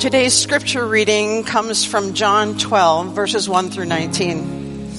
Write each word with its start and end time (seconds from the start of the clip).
Today's 0.00 0.32
scripture 0.32 0.86
reading 0.86 1.44
comes 1.44 1.84
from 1.84 2.14
John 2.14 2.56
12, 2.56 3.14
verses 3.14 3.50
1 3.50 3.68
through 3.68 3.84
19. 3.84 4.92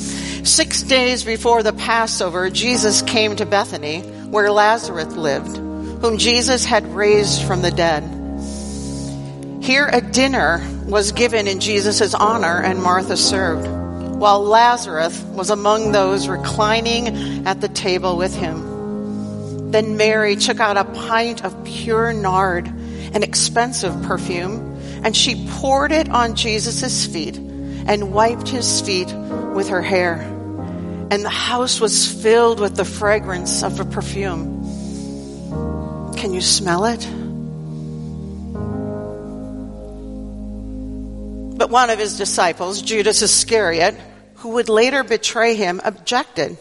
Six 0.46 0.84
days 0.84 1.24
before 1.24 1.64
the 1.64 1.74
Passover, 1.74 2.52
Jesus 2.52 3.02
came 3.02 3.36
to 3.38 3.48
Bethany, 3.48 4.02
where 4.02 4.52
Lazarus 4.52 5.16
lived, 5.16 5.58
whom 5.58 6.20
Jesus 6.20 6.66
had 6.66 6.86
raised 6.94 7.42
from 7.42 7.64
the 7.64 7.72
dead. 7.72 8.04
Here 9.64 9.90
a 9.92 10.02
dinner 10.02 10.64
was 10.86 11.14
given 11.14 11.48
in 11.48 11.60
Jesus' 11.60 12.14
honor, 12.14 12.62
and 12.62 12.84
Martha 12.84 13.18
served, 13.18 13.68
while 14.20 14.44
Lazarus 14.44 15.20
was 15.24 15.50
among 15.50 15.94
those 15.94 16.28
reclining 16.28 17.48
at 17.48 17.60
the 17.60 17.70
table 17.70 18.18
with 18.18 18.36
him. 18.36 19.72
Then 19.72 19.98
Mary 19.98 20.36
took 20.36 20.60
out 20.60 20.78
a 20.78 20.84
pint 20.84 21.44
of 21.44 21.64
pure 21.64 22.14
nard, 22.14 22.68
an 22.68 23.24
expensive 23.24 24.00
perfume 24.04 24.71
and 25.04 25.16
she 25.16 25.48
poured 25.52 25.92
it 25.92 26.10
on 26.10 26.36
Jesus' 26.36 27.06
feet 27.06 27.38
and 27.38 28.14
wiped 28.14 28.48
his 28.48 28.82
feet 28.82 29.12
with 29.54 29.70
her 29.70 29.82
hair. 29.82 30.16
And 31.12 31.26
the 31.26 31.30
house 31.30 31.82
was 31.82 32.12
filled 32.12 32.60
with 32.60 32.76
the 32.76 32.86
fragrance 32.86 33.64
of 33.64 33.80
a 33.80 33.86
perfume. 33.86 34.62
Can 36.16 36.34
you 36.34 36.42
smell 36.42 36.86
it? 36.86 37.02
But 41.58 41.70
one 41.70 41.90
of 41.90 42.00
his 42.00 42.18
disciples, 42.18 42.82
Judas 42.82 43.22
Iscariot, 43.22 43.96
who 44.36 44.50
would 44.50 44.70
later 44.70 45.04
betray 45.04 45.56
him, 45.56 45.82
objected. 45.84 46.58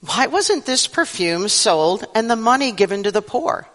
Why 0.00 0.26
wasn't 0.26 0.66
this 0.66 0.86
perfume 0.86 1.48
sold 1.48 2.04
and 2.14 2.30
the 2.30 2.36
money 2.36 2.72
given 2.72 3.02
to 3.02 3.12
the 3.12 3.22
poor? 3.22 3.68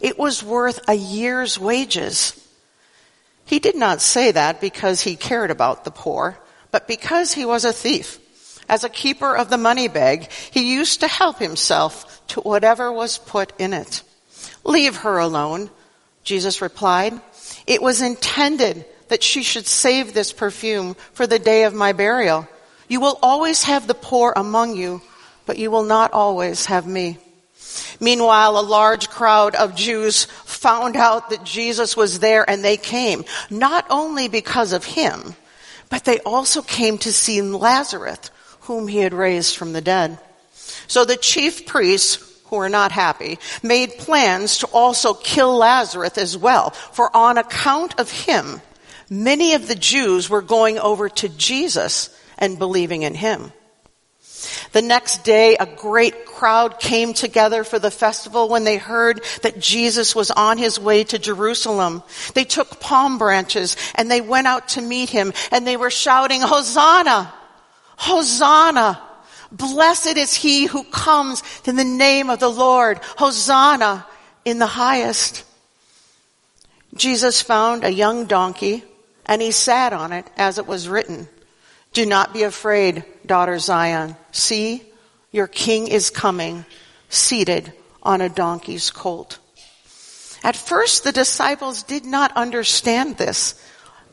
It 0.00 0.18
was 0.18 0.42
worth 0.42 0.80
a 0.88 0.94
year's 0.94 1.58
wages. 1.58 2.38
He 3.52 3.58
did 3.58 3.76
not 3.76 4.00
say 4.00 4.30
that 4.30 4.62
because 4.62 5.02
he 5.02 5.14
cared 5.14 5.50
about 5.50 5.84
the 5.84 5.90
poor, 5.90 6.38
but 6.70 6.88
because 6.88 7.34
he 7.34 7.44
was 7.44 7.66
a 7.66 7.72
thief. 7.74 8.18
As 8.66 8.82
a 8.82 8.88
keeper 8.88 9.36
of 9.36 9.50
the 9.50 9.58
money 9.58 9.88
bag, 9.88 10.30
he 10.50 10.72
used 10.72 11.00
to 11.00 11.06
help 11.06 11.38
himself 11.38 12.26
to 12.28 12.40
whatever 12.40 12.90
was 12.90 13.18
put 13.18 13.52
in 13.60 13.74
it. 13.74 14.02
Leave 14.64 14.96
her 14.96 15.18
alone, 15.18 15.68
Jesus 16.24 16.62
replied. 16.62 17.20
It 17.66 17.82
was 17.82 18.00
intended 18.00 18.86
that 19.08 19.22
she 19.22 19.42
should 19.42 19.66
save 19.66 20.14
this 20.14 20.32
perfume 20.32 20.96
for 21.12 21.26
the 21.26 21.38
day 21.38 21.64
of 21.64 21.74
my 21.74 21.92
burial. 21.92 22.48
You 22.88 23.00
will 23.00 23.18
always 23.22 23.64
have 23.64 23.86
the 23.86 23.92
poor 23.92 24.32
among 24.34 24.78
you, 24.78 25.02
but 25.44 25.58
you 25.58 25.70
will 25.70 25.84
not 25.84 26.14
always 26.14 26.64
have 26.64 26.86
me. 26.86 27.18
Meanwhile, 28.00 28.58
a 28.58 28.60
large 28.60 29.08
crowd 29.08 29.54
of 29.54 29.74
Jews 29.74 30.24
found 30.24 30.96
out 30.96 31.30
that 31.30 31.44
Jesus 31.44 31.96
was 31.96 32.18
there 32.18 32.48
and 32.48 32.64
they 32.64 32.76
came, 32.76 33.24
not 33.50 33.86
only 33.90 34.28
because 34.28 34.72
of 34.72 34.84
him, 34.84 35.34
but 35.88 36.04
they 36.04 36.18
also 36.20 36.62
came 36.62 36.98
to 36.98 37.12
see 37.12 37.42
Lazarus, 37.42 38.30
whom 38.62 38.88
he 38.88 38.98
had 38.98 39.14
raised 39.14 39.56
from 39.56 39.72
the 39.72 39.80
dead. 39.80 40.18
So 40.86 41.04
the 41.04 41.16
chief 41.16 41.66
priests, 41.66 42.16
who 42.46 42.56
were 42.56 42.68
not 42.68 42.92
happy, 42.92 43.38
made 43.62 43.98
plans 43.98 44.58
to 44.58 44.66
also 44.68 45.14
kill 45.14 45.56
Lazarus 45.56 46.18
as 46.18 46.36
well, 46.36 46.70
for 46.70 47.14
on 47.16 47.38
account 47.38 47.98
of 47.98 48.10
him, 48.10 48.60
many 49.10 49.54
of 49.54 49.68
the 49.68 49.74
Jews 49.74 50.30
were 50.30 50.42
going 50.42 50.78
over 50.78 51.08
to 51.08 51.28
Jesus 51.28 52.10
and 52.38 52.58
believing 52.58 53.02
in 53.02 53.14
him. 53.14 53.52
The 54.72 54.82
next 54.82 55.22
day, 55.22 55.56
a 55.56 55.66
great 55.66 56.24
crowd 56.24 56.80
came 56.80 57.12
together 57.12 57.62
for 57.62 57.78
the 57.78 57.90
festival 57.90 58.48
when 58.48 58.64
they 58.64 58.78
heard 58.78 59.22
that 59.42 59.58
Jesus 59.58 60.14
was 60.14 60.30
on 60.30 60.56
his 60.58 60.80
way 60.80 61.04
to 61.04 61.18
Jerusalem. 61.18 62.02
They 62.34 62.44
took 62.44 62.80
palm 62.80 63.18
branches 63.18 63.76
and 63.94 64.10
they 64.10 64.22
went 64.22 64.46
out 64.46 64.68
to 64.68 64.80
meet 64.80 65.10
him 65.10 65.32
and 65.50 65.66
they 65.66 65.76
were 65.76 65.90
shouting, 65.90 66.40
Hosanna! 66.40 67.32
Hosanna! 67.96 69.00
Blessed 69.52 70.16
is 70.16 70.32
he 70.34 70.64
who 70.64 70.84
comes 70.84 71.42
in 71.66 71.76
the 71.76 71.84
name 71.84 72.30
of 72.30 72.40
the 72.40 72.50
Lord. 72.50 72.98
Hosanna 73.18 74.06
in 74.46 74.58
the 74.58 74.66
highest. 74.66 75.44
Jesus 76.94 77.42
found 77.42 77.84
a 77.84 77.92
young 77.92 78.24
donkey 78.24 78.82
and 79.26 79.42
he 79.42 79.50
sat 79.50 79.92
on 79.92 80.12
it 80.12 80.26
as 80.36 80.58
it 80.58 80.66
was 80.66 80.88
written. 80.88 81.28
Do 81.92 82.06
not 82.06 82.32
be 82.32 82.42
afraid, 82.42 83.04
daughter 83.26 83.58
Zion. 83.58 84.16
See, 84.32 84.82
your 85.30 85.46
king 85.46 85.88
is 85.88 86.10
coming, 86.10 86.64
seated 87.08 87.72
on 88.02 88.20
a 88.20 88.28
donkey's 88.28 88.90
colt. 88.90 89.38
At 90.44 90.56
first, 90.56 91.04
the 91.04 91.12
disciples 91.12 91.82
did 91.82 92.04
not 92.04 92.36
understand 92.36 93.16
this. 93.16 93.54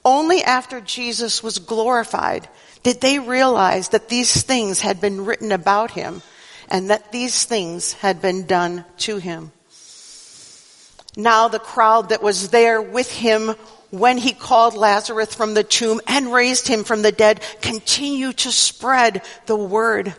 Only 0.06 0.44
after 0.44 0.80
Jesus 0.80 1.44
was 1.44 1.60
glorified 1.60 2.48
did 2.84 3.02
they 3.02 3.20
realize 3.20 3.90
that 3.90 4.10
these 4.10 4.44
things 4.44 4.82
had 4.82 5.02
been 5.02 5.26
written 5.26 5.52
about 5.52 5.92
him 5.92 6.22
and 6.70 6.90
that 6.90 7.12
these 7.12 7.46
things 7.46 7.94
had 7.94 8.22
been 8.22 8.46
done 8.46 8.86
to 9.00 9.18
him. 9.18 9.52
Now 11.18 11.48
the 11.48 11.60
crowd 11.60 12.10
that 12.10 12.24
was 12.24 12.50
there 12.50 12.82
with 12.82 13.12
him 13.12 13.56
when 13.92 14.18
he 14.18 14.34
called 14.34 14.76
Lazarus 14.76 15.34
from 15.34 15.54
the 15.54 15.64
tomb 15.64 16.02
and 16.08 16.32
raised 16.32 16.68
him 16.68 16.84
from 16.84 17.02
the 17.02 17.12
dead 17.12 17.42
continue 17.62 18.34
to 18.34 18.52
spread 18.52 19.24
the 19.46 19.56
word. 19.56 20.14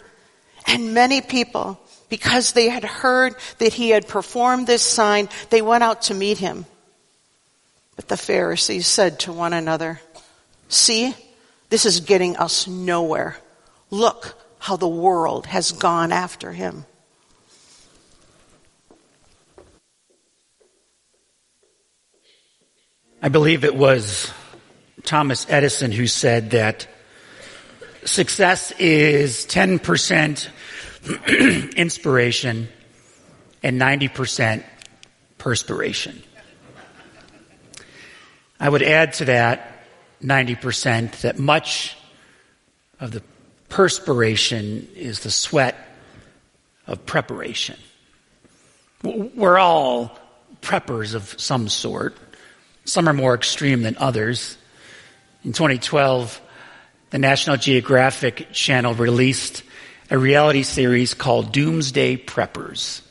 And 0.66 0.94
many 0.94 1.20
people, 1.20 1.80
because 2.08 2.52
they 2.52 2.68
had 2.68 2.84
heard 2.84 3.34
that 3.58 3.72
he 3.72 3.90
had 3.90 4.08
performed 4.08 4.66
this 4.66 4.82
sign, 4.82 5.28
they 5.50 5.62
went 5.62 5.84
out 5.84 6.02
to 6.02 6.14
meet 6.14 6.38
him. 6.38 6.66
But 7.96 8.08
the 8.08 8.16
Pharisees 8.16 8.86
said 8.86 9.20
to 9.20 9.32
one 9.32 9.52
another, 9.52 10.00
see, 10.68 11.14
this 11.68 11.86
is 11.86 12.00
getting 12.00 12.36
us 12.36 12.66
nowhere. 12.66 13.36
Look 13.90 14.36
how 14.58 14.76
the 14.76 14.88
world 14.88 15.46
has 15.46 15.72
gone 15.72 16.12
after 16.12 16.52
him. 16.52 16.84
I 23.22 23.28
believe 23.28 23.64
it 23.64 23.76
was 23.76 24.32
Thomas 25.04 25.44
Edison 25.50 25.92
who 25.92 26.06
said 26.06 26.52
that 26.52 26.88
success 28.06 28.72
is 28.78 29.44
10% 29.44 30.48
inspiration 31.76 32.68
and 33.62 33.78
90% 33.78 34.64
perspiration. 35.36 36.22
I 38.58 38.70
would 38.70 38.82
add 38.82 39.12
to 39.14 39.26
that 39.26 39.84
90% 40.22 41.20
that 41.20 41.38
much 41.38 41.98
of 43.00 43.10
the 43.10 43.22
perspiration 43.68 44.88
is 44.94 45.20
the 45.20 45.30
sweat 45.30 45.76
of 46.86 47.04
preparation. 47.04 47.76
We're 49.02 49.58
all 49.58 50.18
preppers 50.62 51.14
of 51.14 51.38
some 51.38 51.68
sort. 51.68 52.16
Some 52.84 53.08
are 53.08 53.12
more 53.12 53.34
extreme 53.34 53.82
than 53.82 53.96
others. 53.98 54.56
In 55.44 55.52
2012, 55.52 56.40
the 57.10 57.18
National 57.18 57.56
Geographic 57.56 58.52
Channel 58.52 58.94
released 58.94 59.62
a 60.10 60.18
reality 60.18 60.62
series 60.62 61.14
called 61.14 61.52
Doomsday 61.52 62.16
Preppers 62.16 63.02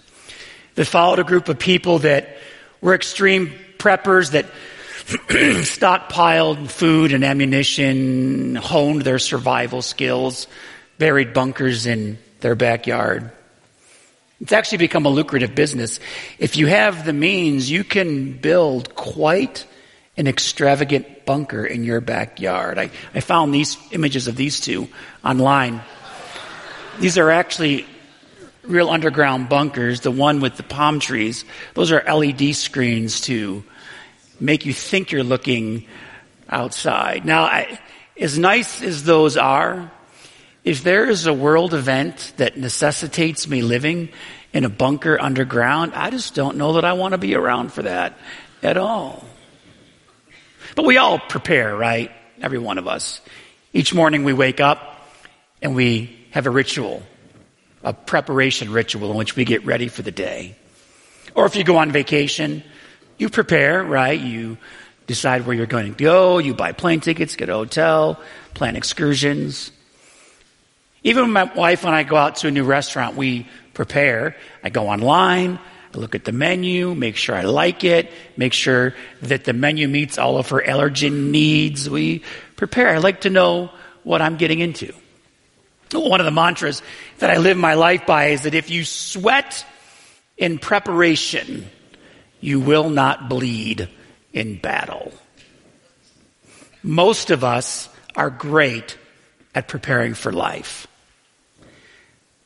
that 0.76 0.86
followed 0.86 1.20
a 1.20 1.24
group 1.24 1.50
of 1.50 1.60
people 1.60 2.00
that 2.00 2.38
were 2.82 2.94
extreme 2.94 3.54
preppers 3.78 4.32
that 4.32 4.46
stockpiled 5.66 6.70
food 6.70 7.14
and 7.14 7.24
ammunition, 7.24 8.56
honed 8.56 9.02
their 9.02 9.20
survival 9.20 9.82
skills, 9.82 10.48
buried 10.98 11.34
bunkers 11.34 11.86
in 11.86 12.18
their 12.42 12.56
backyard. 12.56 13.32
It's 14.42 14.54
actually 14.54 14.78
become 14.80 15.06
a 15.06 15.10
lucrative 15.10 15.54
business. 15.54 16.00
If 16.38 16.56
you 16.56 16.68
have 16.68 17.06
the 17.06 17.14
means, 17.14 17.70
you 17.70 17.84
can 17.84 18.38
build 18.38 18.96
quite 18.96 19.66
an 20.16 20.28
extravagant 20.28 21.26
bunker 21.26 21.66
in 21.66 21.84
your 21.84 22.02
backyard. 22.02 22.78
I, 22.78 22.90
I 23.14 23.20
found 23.20 23.54
these 23.54 23.78
images 23.92 24.28
of 24.28 24.36
these 24.36 24.60
two 24.60 24.88
online. 25.24 25.82
These 27.00 27.18
are 27.18 27.32
actually 27.32 27.86
real 28.64 28.90
underground 28.90 29.50
bunkers. 29.50 30.02
The 30.02 30.12
one 30.12 30.40
with 30.40 30.56
the 30.56 30.64
palm 30.64 31.00
trees, 31.00 31.44
those 31.74 31.92
are 31.92 32.04
LED 32.04 32.56
screens 32.56 33.22
to 33.22 33.64
make 34.40 34.66
you 34.66 34.74
think 34.74 35.12
you're 35.12 35.24
looking 35.24 35.86
outside. 36.50 37.26
Now, 37.26 37.44
I, 37.44 37.80
as 38.20 38.40
nice 38.40 38.82
as 38.82 39.04
those 39.04 39.38
are, 39.38 39.92
if 40.70 40.84
there 40.84 41.10
is 41.10 41.26
a 41.26 41.34
world 41.34 41.74
event 41.74 42.32
that 42.38 42.56
necessitates 42.56 43.48
me 43.48 43.64
living 43.64 44.10
in 44.54 44.66
a 44.66 44.70
bunker 44.70 45.20
underground, 45.20 45.94
I 45.96 46.12
just 46.12 46.36
don't 46.36 46.58
know 46.58 46.74
that 46.74 46.86
I 46.86 46.94
want 46.94 47.14
to 47.14 47.18
be 47.18 47.34
around 47.34 47.74
for 47.74 47.82
that 47.82 48.16
at 48.62 48.78
all. 48.78 49.26
But 50.76 50.86
we 50.86 50.98
all 50.98 51.18
prepare, 51.18 51.76
right? 51.76 52.12
Every 52.40 52.60
one 52.60 52.78
of 52.78 52.88
us. 52.88 53.20
Each 53.74 53.96
morning 53.96 54.24
we 54.26 54.34
wake 54.34 54.60
up 54.60 55.08
and 55.60 55.74
we 55.74 56.16
have 56.30 56.46
a 56.46 56.52
ritual, 56.52 57.02
a 57.84 57.92
preparation 57.92 58.72
ritual 58.72 59.10
in 59.10 59.18
which 59.18 59.36
we 59.36 59.46
get 59.46 59.66
ready 59.66 59.88
for 59.88 60.04
the 60.04 60.12
day. 60.12 60.56
Or 61.34 61.48
if 61.48 61.56
you 61.56 61.64
go 61.64 61.78
on 61.78 61.92
vacation, 61.92 62.62
you 63.18 63.30
prepare, 63.30 63.84
right? 63.84 64.20
You 64.20 64.60
decide 65.08 65.48
where 65.48 65.56
you're 65.56 65.66
going 65.66 65.96
to 65.96 66.04
go. 66.04 66.38
You 66.38 66.54
buy 66.54 66.74
plane 66.74 67.00
tickets, 67.00 67.36
get 67.36 67.50
a 67.50 67.54
hotel, 67.54 68.22
plan 68.54 68.76
excursions. 68.76 69.72
Even 71.04 71.32
my 71.32 71.44
wife 71.44 71.86
and 71.86 71.96
I 71.96 72.04
go 72.04 72.16
out 72.18 72.38
to 72.38 72.48
a 72.48 72.52
new 72.52 72.64
restaurant, 72.64 73.16
we 73.16 73.48
prepare. 73.74 74.36
I 74.64 74.70
go 74.70 74.90
online, 74.90 75.60
I 75.94 75.98
look 75.98 76.14
at 76.14 76.26
the 76.26 76.32
menu, 76.32 76.94
make 76.94 77.16
sure 77.16 77.36
I 77.36 77.42
like 77.42 77.84
it, 77.84 78.12
make 78.38 78.54
sure 78.54 78.94
that 79.24 79.46
the 79.46 79.54
menu 79.54 79.88
meets 79.88 80.18
all 80.18 80.38
of 80.38 80.50
her 80.50 80.62
allergen 80.62 81.32
needs. 81.32 81.90
We 81.90 82.24
prepare. 82.56 82.90
I 82.90 82.98
like 82.98 83.22
to 83.22 83.30
know 83.30 83.72
what 84.04 84.22
I'm 84.22 84.38
getting 84.38 84.60
into. 84.60 84.94
One 85.92 86.20
of 86.20 86.26
the 86.26 86.32
mantras 86.32 86.84
that 87.18 87.32
I 87.32 87.38
live 87.38 87.58
my 87.58 87.74
life 87.74 88.06
by 88.06 88.28
is 88.28 88.44
that 88.44 88.54
if 88.54 88.70
you 88.70 88.86
sweat 88.86 89.66
in 90.38 90.60
preparation, 90.60 91.68
you 92.40 92.60
will 92.60 92.90
not 92.90 93.28
bleed 93.28 93.90
in 94.32 94.60
battle. 94.60 95.12
Most 96.84 97.32
of 97.32 97.44
us 97.44 97.90
are 98.16 98.30
great 98.30 98.99
at 99.56 99.68
preparing 99.68 100.14
for 100.14 100.32
life. 100.32 100.88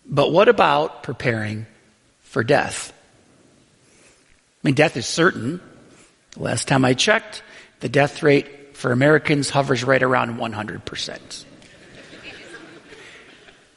But 0.05 0.31
what 0.31 0.49
about 0.49 1.03
preparing 1.03 1.65
for 2.21 2.43
death? 2.43 2.93
I 4.63 4.67
mean, 4.67 4.75
death 4.75 4.97
is 4.97 5.05
certain. 5.05 5.61
The 6.31 6.43
last 6.43 6.67
time 6.67 6.85
I 6.85 6.93
checked, 6.93 7.43
the 7.79 7.89
death 7.89 8.23
rate 8.23 8.75
for 8.75 8.91
Americans 8.91 9.49
hovers 9.49 9.83
right 9.83 10.01
around 10.01 10.37
100%. 10.37 11.45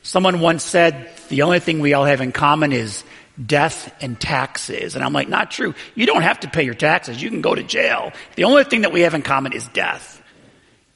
Someone 0.03 0.41
once 0.41 0.63
said 0.63 1.11
the 1.29 1.43
only 1.43 1.59
thing 1.59 1.81
we 1.81 1.93
all 1.93 2.05
have 2.05 2.21
in 2.21 2.31
common 2.31 2.73
is 2.73 3.03
death 3.45 3.93
and 4.01 4.19
taxes. 4.19 4.95
And 4.95 5.05
I'm 5.05 5.13
like, 5.13 5.29
not 5.29 5.51
true. 5.51 5.75
You 5.95 6.07
don't 6.07 6.23
have 6.23 6.41
to 6.41 6.49
pay 6.49 6.63
your 6.63 6.75
taxes. 6.75 7.21
You 7.21 7.29
can 7.29 7.41
go 7.41 7.55
to 7.55 7.63
jail. 7.63 8.13
The 8.37 8.45
only 8.45 8.65
thing 8.65 8.83
that 8.83 8.93
we 8.93 9.01
have 9.03 9.15
in 9.15 9.23
common 9.23 9.53
is 9.53 9.67
death. 9.69 10.23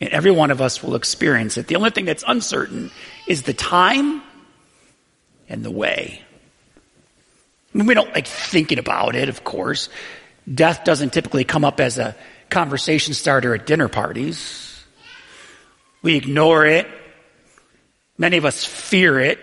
And 0.00 0.11
every 0.11 0.31
one 0.31 0.50
of 0.50 0.61
us 0.61 0.82
will 0.82 0.94
experience 0.94 1.58
it. 1.58 1.67
The 1.67 1.76
only 1.76 1.91
thing 1.91 2.06
that's 2.06 2.25
uncertain 2.26 2.91
is 3.26 3.43
the 3.43 3.52
time 3.52 4.23
and 5.49 5.62
the 5.62 5.70
way. 5.70 6.23
I 7.75 7.79
mean, 7.79 7.87
we 7.87 7.94
don't 7.94 8.12
like 8.14 8.26
thinking 8.26 8.79
about 8.79 9.14
it, 9.14 9.29
of 9.29 9.44
course. 9.44 9.88
Death 10.52 10.85
doesn't 10.85 11.12
typically 11.12 11.44
come 11.44 11.64
up 11.64 11.81
as 11.81 11.99
a 11.99 12.17
conversation 12.49 13.14
starter 13.14 13.55
at 13.55 13.67
dinner 13.67 13.88
parties. 13.88 14.82
We 16.02 16.17
ignore 16.17 16.67
it. 16.67 16.88
Many 18.17 18.38
of 18.38 18.44
us 18.44 18.64
fear 18.64 19.20
it. 19.20 19.38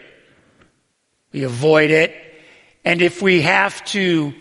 We 1.31 1.43
avoid 1.43 1.91
it. 1.91 2.15
And 2.83 3.01
if 3.01 3.21
we 3.21 3.41
have 3.43 3.83
to 3.85 4.33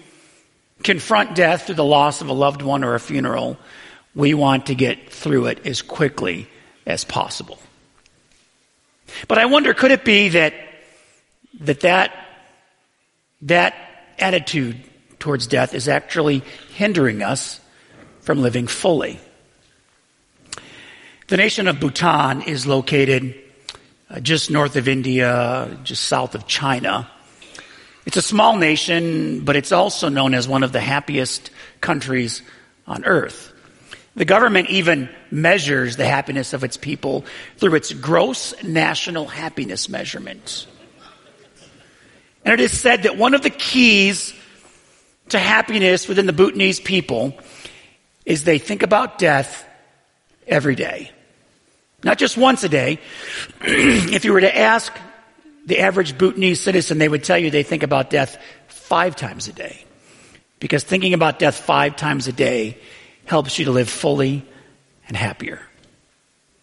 confront 0.83 1.35
death 1.35 1.67
through 1.67 1.75
the 1.77 1.85
loss 1.85 2.21
of 2.21 2.29
a 2.29 2.33
loved 2.33 2.63
one 2.63 2.85
or 2.85 2.95
a 2.95 3.01
funeral, 3.01 3.59
we 4.17 4.33
want 4.35 4.67
to 4.67 4.75
get 4.75 5.11
through 5.13 5.47
it 5.47 5.67
as 5.67 5.83
quickly 5.83 6.49
as 6.87 7.05
possible. 7.05 7.59
But 9.29 9.39
I 9.39 9.45
wonder, 9.45 9.75
could 9.75 9.93
it 9.93 10.05
be 10.05 10.31
that 10.31 10.55
that, 11.61 11.81
that, 11.81 12.27
that 13.43 13.75
attitude 14.19 14.83
towards 15.19 15.47
death 15.47 15.75
is 15.75 15.87
actually 15.87 16.43
hindering 16.75 17.23
us 17.23 17.61
from 18.23 18.41
living 18.41 18.67
fully? 18.67 19.21
The 21.29 21.37
nation 21.37 21.69
of 21.69 21.79
Bhutan 21.79 22.43
is 22.43 22.67
located 22.67 23.35
uh, 24.09 24.21
just 24.21 24.51
north 24.51 24.77
of 24.77 24.89
India, 24.89 25.79
just 25.83 26.05
south 26.05 26.35
of 26.35 26.47
China. 26.47 27.11
It's 28.07 28.17
a 28.17 28.23
small 28.23 28.57
nation, 28.57 29.45
but 29.45 29.57
it's 29.57 29.73
also 29.73 30.09
known 30.09 30.33
as 30.33 30.49
one 30.49 30.63
of 30.63 30.73
the 30.73 30.81
happiest 30.81 31.51
countries 31.81 32.43
on 32.87 33.05
earth. 33.05 33.53
The 34.17 34.25
government 34.25 34.71
even 34.71 35.11
measures 35.31 35.97
the 35.97 36.07
happiness 36.07 36.55
of 36.55 36.65
its 36.65 36.79
people 36.79 37.27
through 37.59 37.75
its 37.75 37.93
gross 37.93 38.55
national 38.63 39.27
happiness 39.27 39.91
measurement. 39.91 40.67
And 42.43 42.55
it 42.55 42.61
is 42.61 42.79
said 42.79 43.03
that 43.03 43.19
one 43.19 43.35
of 43.35 43.43
the 43.43 43.51
keys 43.51 44.33
to 45.29 45.39
happiness 45.39 46.09
within 46.09 46.25
the 46.25 46.33
Bhutanese 46.33 46.81
people 46.81 47.39
is 48.25 48.45
they 48.45 48.59
think 48.59 48.83
about 48.83 49.19
death 49.19 49.67
every 50.47 50.75
day. 50.75 51.11
Not 52.03 52.17
just 52.17 52.39
once 52.39 52.65
a 52.65 52.69
day. 52.71 53.01
if 53.61 54.25
you 54.25 54.33
were 54.33 54.41
to 54.41 54.59
ask 54.59 54.93
the 55.67 55.81
average 55.81 56.17
Bhutanese 56.17 56.61
citizen, 56.61 56.97
they 56.97 57.09
would 57.09 57.25
tell 57.25 57.37
you 57.37 57.51
they 57.51 57.65
think 57.65 57.83
about 57.83 58.09
death 58.09 58.39
five 58.69 59.15
times 59.15 59.49
a 59.49 59.53
day. 59.53 59.85
Because 60.59 60.85
thinking 60.85 61.13
about 61.13 61.39
death 61.39 61.57
five 61.57 61.97
times 61.97 62.29
a 62.29 62.33
day 62.33 62.79
helps 63.27 63.59
you 63.59 63.67
to 63.67 63.73
live 63.73 63.91
fully 63.91 64.47
and 65.09 65.17
happier. 65.17 65.61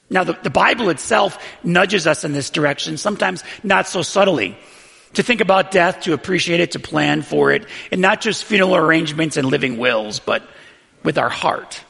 Now, 0.09 0.23
the, 0.23 0.37
the, 0.41 0.49
Bible 0.49 0.89
itself 0.89 1.37
nudges 1.63 2.07
us 2.07 2.23
in 2.23 2.33
this 2.33 2.49
direction, 2.49 2.97
sometimes 2.97 3.43
not 3.63 3.87
so 3.87 4.01
subtly. 4.01 4.57
To 5.13 5.23
think 5.23 5.41
about 5.41 5.71
death, 5.71 6.01
to 6.01 6.13
appreciate 6.13 6.59
it, 6.59 6.71
to 6.71 6.79
plan 6.79 7.21
for 7.21 7.51
it, 7.51 7.67
and 7.91 8.01
not 8.01 8.19
just 8.19 8.43
funeral 8.43 8.75
arrangements 8.75 9.37
and 9.37 9.47
living 9.47 9.77
wills, 9.77 10.19
but 10.19 10.43
with 11.03 11.17
our 11.17 11.29
heart. 11.29 11.83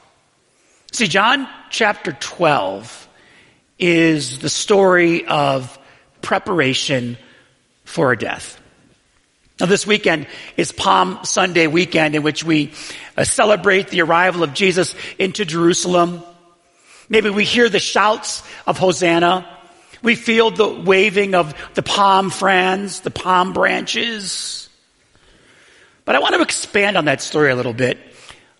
See, 0.92 1.08
John 1.08 1.48
chapter 1.70 2.12
12 2.12 3.08
is 3.80 4.40
the 4.40 4.50
story 4.50 5.26
of 5.26 5.78
preparation 6.22 7.18
for 7.86 8.12
a 8.12 8.18
death. 8.18 8.60
Now, 9.60 9.68
this 9.68 9.86
weekend 9.86 10.26
is 10.58 10.72
Palm 10.72 11.20
Sunday 11.24 11.68
weekend 11.68 12.16
in 12.16 12.24
which 12.24 12.44
we 12.44 12.72
uh, 13.16 13.24
celebrate 13.24 13.90
the 13.90 14.02
arrival 14.02 14.42
of 14.42 14.54
Jesus 14.56 14.96
into 15.20 15.46
Jerusalem. 15.46 16.24
Maybe 17.08 17.30
we 17.30 17.46
hear 17.46 17.70
the 17.70 17.80
shouts 17.80 18.42
of 18.66 18.80
Hosanna. 18.80 19.48
We 20.02 20.16
feel 20.16 20.50
the 20.50 20.68
waving 20.68 21.36
of 21.36 21.54
the 21.76 21.84
palm 21.84 22.32
fronds, 22.32 23.02
the 23.02 23.12
palm 23.12 23.54
branches. 23.54 24.70
But 26.04 26.16
I 26.16 26.20
want 26.20 26.34
to 26.34 26.42
expand 26.42 26.98
on 26.98 27.06
that 27.06 27.22
story 27.22 27.52
a 27.52 27.56
little 27.56 27.74
bit, 27.74 28.00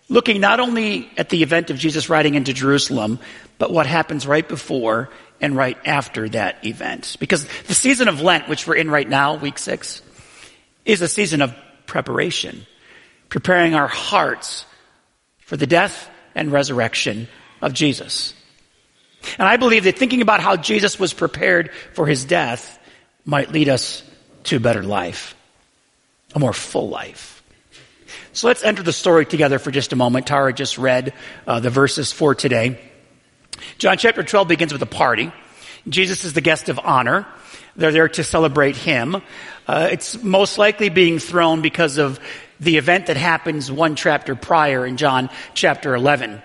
looking 0.08 0.40
not 0.40 0.60
only 0.60 1.10
at 1.18 1.28
the 1.28 1.42
event 1.42 1.70
of 1.70 1.76
Jesus 1.76 2.08
riding 2.08 2.36
into 2.36 2.52
Jerusalem, 2.52 3.18
but 3.58 3.72
what 3.72 3.86
happens 3.86 4.28
right 4.28 4.48
before 4.48 5.10
and 5.40 5.56
right 5.56 5.76
after 5.84 6.28
that 6.28 6.64
event. 6.64 7.16
Because 7.18 7.46
the 7.66 7.74
season 7.74 8.06
of 8.06 8.22
Lent, 8.22 8.48
which 8.48 8.66
we're 8.66 8.76
in 8.76 8.88
right 8.88 9.08
now, 9.08 9.34
week 9.34 9.58
six, 9.58 10.00
is 10.84 11.02
a 11.02 11.08
season 11.08 11.42
of 11.42 11.54
preparation, 11.86 12.66
preparing 13.28 13.74
our 13.74 13.88
hearts 13.88 14.66
for 15.40 15.56
the 15.56 15.66
death 15.66 16.10
and 16.34 16.52
resurrection 16.52 17.28
of 17.60 17.72
Jesus. 17.72 18.34
And 19.38 19.48
I 19.48 19.56
believe 19.56 19.84
that 19.84 19.98
thinking 19.98 20.22
about 20.22 20.40
how 20.40 20.56
Jesus 20.56 20.98
was 20.98 21.14
prepared 21.14 21.70
for 21.94 22.06
his 22.06 22.24
death 22.24 22.78
might 23.24 23.52
lead 23.52 23.68
us 23.68 24.02
to 24.44 24.56
a 24.56 24.60
better 24.60 24.82
life, 24.82 25.34
a 26.34 26.38
more 26.38 26.52
full 26.52 26.88
life. 26.88 27.42
So 28.32 28.48
let's 28.48 28.64
enter 28.64 28.82
the 28.82 28.92
story 28.92 29.24
together 29.24 29.58
for 29.58 29.70
just 29.70 29.92
a 29.92 29.96
moment. 29.96 30.26
Tara 30.26 30.52
just 30.52 30.76
read 30.76 31.14
uh, 31.46 31.60
the 31.60 31.70
verses 31.70 32.12
for 32.12 32.34
today. 32.34 32.80
John 33.78 33.96
chapter 33.96 34.22
12 34.22 34.48
begins 34.48 34.72
with 34.72 34.82
a 34.82 34.86
party. 34.86 35.32
Jesus 35.88 36.24
is 36.24 36.32
the 36.32 36.40
guest 36.40 36.68
of 36.68 36.78
honor. 36.82 37.26
They're 37.76 37.92
there 37.92 38.08
to 38.08 38.24
celebrate 38.24 38.76
him. 38.76 39.16
Uh, 39.66 39.88
it's 39.90 40.22
most 40.22 40.58
likely 40.58 40.88
being 40.88 41.18
thrown 41.18 41.62
because 41.62 41.98
of 41.98 42.20
the 42.60 42.76
event 42.76 43.06
that 43.06 43.16
happens 43.16 43.70
one 43.70 43.96
chapter 43.96 44.34
prior 44.34 44.86
in 44.86 44.96
John 44.96 45.30
chapter 45.54 45.94
11. 45.94 46.42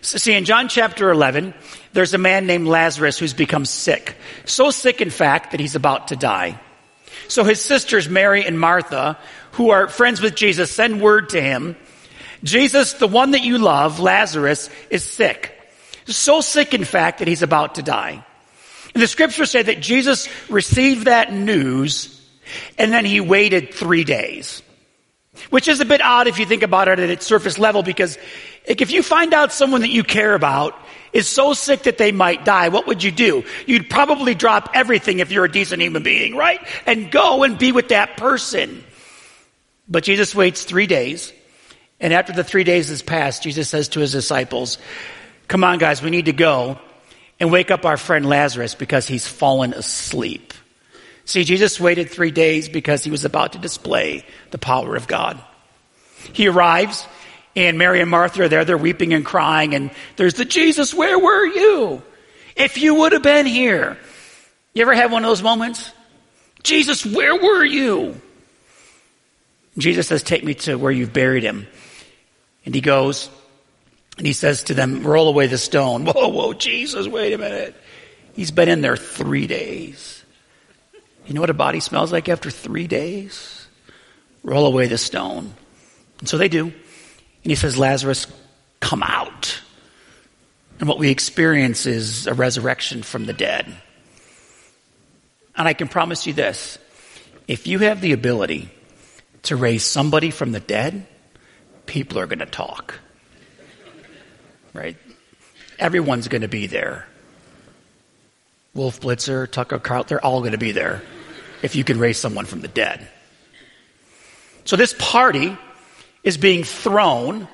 So 0.00 0.18
see, 0.18 0.34
in 0.34 0.44
John 0.44 0.68
chapter 0.68 1.10
11, 1.10 1.54
there's 1.92 2.14
a 2.14 2.18
man 2.18 2.46
named 2.46 2.68
Lazarus 2.68 3.18
who's 3.18 3.34
become 3.34 3.64
sick. 3.64 4.16
So 4.44 4.70
sick, 4.70 5.00
in 5.00 5.10
fact, 5.10 5.50
that 5.50 5.60
he's 5.60 5.74
about 5.74 6.08
to 6.08 6.16
die. 6.16 6.60
So 7.26 7.42
his 7.42 7.60
sisters, 7.60 8.08
Mary 8.08 8.44
and 8.44 8.58
Martha, 8.58 9.18
who 9.52 9.70
are 9.70 9.88
friends 9.88 10.20
with 10.20 10.36
Jesus, 10.36 10.70
send 10.70 11.00
word 11.00 11.30
to 11.30 11.40
him. 11.40 11.76
Jesus, 12.44 12.92
the 12.94 13.08
one 13.08 13.32
that 13.32 13.42
you 13.42 13.58
love, 13.58 13.98
Lazarus, 13.98 14.70
is 14.90 15.02
sick. 15.02 15.52
So 16.06 16.40
sick, 16.40 16.72
in 16.72 16.84
fact, 16.84 17.18
that 17.18 17.28
he's 17.28 17.42
about 17.42 17.74
to 17.74 17.82
die. 17.82 18.24
And 18.94 19.02
the 19.02 19.06
scriptures 19.06 19.50
say 19.50 19.62
that 19.62 19.80
Jesus 19.80 20.28
received 20.48 21.06
that 21.06 21.32
news 21.32 22.14
and 22.78 22.92
then 22.92 23.04
he 23.04 23.20
waited 23.20 23.74
three 23.74 24.04
days. 24.04 24.62
Which 25.50 25.68
is 25.68 25.80
a 25.80 25.84
bit 25.84 26.00
odd 26.00 26.26
if 26.26 26.38
you 26.38 26.46
think 26.46 26.62
about 26.62 26.88
it 26.88 26.98
at 26.98 27.10
its 27.10 27.24
surface 27.24 27.58
level 27.58 27.82
because 27.82 28.18
if 28.64 28.90
you 28.90 29.02
find 29.02 29.32
out 29.32 29.52
someone 29.52 29.82
that 29.82 29.90
you 29.90 30.02
care 30.02 30.34
about 30.34 30.74
is 31.12 31.28
so 31.28 31.54
sick 31.54 31.84
that 31.84 31.96
they 31.96 32.12
might 32.12 32.44
die, 32.44 32.68
what 32.68 32.86
would 32.86 33.02
you 33.02 33.12
do? 33.12 33.44
You'd 33.66 33.88
probably 33.88 34.34
drop 34.34 34.70
everything 34.74 35.20
if 35.20 35.30
you're 35.30 35.44
a 35.44 35.50
decent 35.50 35.80
human 35.80 36.02
being, 36.02 36.34
right? 36.34 36.60
And 36.86 37.10
go 37.10 37.44
and 37.44 37.56
be 37.56 37.72
with 37.72 37.88
that 37.88 38.16
person. 38.16 38.84
But 39.88 40.04
Jesus 40.04 40.34
waits 40.34 40.64
three 40.64 40.86
days. 40.86 41.32
And 42.00 42.12
after 42.12 42.32
the 42.32 42.44
three 42.44 42.64
days 42.64 42.90
has 42.90 43.02
passed, 43.02 43.42
Jesus 43.42 43.68
says 43.68 43.88
to 43.90 44.00
his 44.00 44.12
disciples, 44.12 44.78
Come 45.48 45.64
on, 45.64 45.78
guys, 45.78 46.02
we 46.02 46.10
need 46.10 46.26
to 46.26 46.32
go 46.32 46.78
and 47.40 47.52
wake 47.52 47.70
up 47.70 47.84
our 47.84 47.96
friend 47.96 48.26
Lazarus 48.26 48.74
because 48.74 49.06
he's 49.06 49.26
fallen 49.26 49.72
asleep. 49.72 50.52
See, 51.24 51.44
Jesus 51.44 51.78
waited 51.78 52.10
three 52.10 52.30
days 52.30 52.68
because 52.68 53.04
he 53.04 53.10
was 53.10 53.24
about 53.24 53.52
to 53.52 53.58
display 53.58 54.24
the 54.50 54.58
power 54.58 54.96
of 54.96 55.06
God. 55.06 55.40
He 56.32 56.48
arrives 56.48 57.06
And 57.56 57.76
Mary 57.76 58.00
and 58.00 58.10
Martha 58.10 58.44
are 58.44 58.48
there, 58.48 58.64
they're 58.64 58.78
weeping 58.78 59.12
and 59.14 59.24
crying, 59.24 59.74
and 59.74 59.90
there's 60.16 60.34
the 60.34 60.44
Jesus, 60.44 60.94
where 60.94 61.18
were 61.18 61.44
you? 61.44 62.02
If 62.54 62.78
you 62.78 62.94
would 62.94 63.12
have 63.12 63.22
been 63.22 63.46
here. 63.46 63.98
You 64.74 64.82
ever 64.82 64.94
had 64.94 65.10
one 65.10 65.24
of 65.24 65.28
those 65.28 65.42
moments? 65.42 65.90
Jesus, 66.62 67.04
where 67.04 67.34
were 67.34 67.64
you? 67.64 68.20
Jesus 69.76 70.06
says, 70.06 70.22
Take 70.22 70.44
me 70.44 70.54
to 70.54 70.76
where 70.76 70.92
you've 70.92 71.12
buried 71.12 71.42
him. 71.42 71.66
And 72.64 72.74
he 72.74 72.80
goes, 72.80 73.28
and 74.18 74.26
he 74.26 74.32
says 74.32 74.64
to 74.64 74.74
them, 74.74 75.04
Roll 75.04 75.28
away 75.28 75.46
the 75.46 75.58
stone. 75.58 76.04
Whoa, 76.06 76.28
whoa, 76.28 76.52
Jesus, 76.52 77.06
wait 77.06 77.32
a 77.32 77.38
minute. 77.38 77.74
He's 78.34 78.50
been 78.50 78.68
in 78.68 78.82
there 78.82 78.96
three 78.96 79.46
days. 79.46 80.24
You 81.26 81.34
know 81.34 81.40
what 81.40 81.50
a 81.50 81.54
body 81.54 81.80
smells 81.80 82.12
like 82.12 82.28
after 82.28 82.50
three 82.50 82.86
days? 82.86 83.66
Roll 84.42 84.66
away 84.66 84.86
the 84.86 84.98
stone. 84.98 85.54
And 86.20 86.28
so 86.28 86.38
they 86.38 86.48
do. 86.48 86.64
And 86.64 86.74
he 87.42 87.54
says, 87.54 87.78
Lazarus, 87.78 88.26
come 88.80 89.02
out. 89.02 89.60
And 90.80 90.88
what 90.88 90.98
we 90.98 91.10
experience 91.10 91.86
is 91.86 92.26
a 92.26 92.34
resurrection 92.34 93.02
from 93.02 93.26
the 93.26 93.32
dead. 93.32 93.66
And 95.56 95.66
I 95.66 95.74
can 95.74 95.88
promise 95.88 96.26
you 96.26 96.32
this 96.32 96.78
if 97.46 97.66
you 97.66 97.80
have 97.80 98.00
the 98.00 98.12
ability 98.12 98.70
to 99.44 99.56
raise 99.56 99.84
somebody 99.84 100.30
from 100.30 100.52
the 100.52 100.60
dead, 100.60 101.06
people 101.86 102.18
are 102.18 102.26
going 102.26 102.38
to 102.38 102.46
talk. 102.46 103.00
Right? 104.74 104.96
Everyone's 105.78 106.28
going 106.28 106.42
to 106.42 106.48
be 106.48 106.66
there. 106.66 107.06
Wolf 108.74 109.00
Blitzer, 109.00 109.50
Tucker 109.50 109.78
Kraut, 109.78 110.08
they're 110.08 110.24
all 110.24 110.40
going 110.40 110.52
to 110.52 110.58
be 110.58 110.72
there 110.72 111.02
if 111.62 111.74
you 111.74 111.84
can 111.84 111.98
raise 111.98 112.18
someone 112.18 112.44
from 112.44 112.60
the 112.60 112.68
dead. 112.68 113.08
So 114.64 114.76
this 114.76 114.94
party 114.98 115.56
is 116.22 116.36
being 116.36 116.62
thrown 116.64 117.48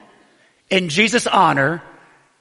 in 0.69 0.89
Jesus' 0.89 1.27
honor 1.27 1.83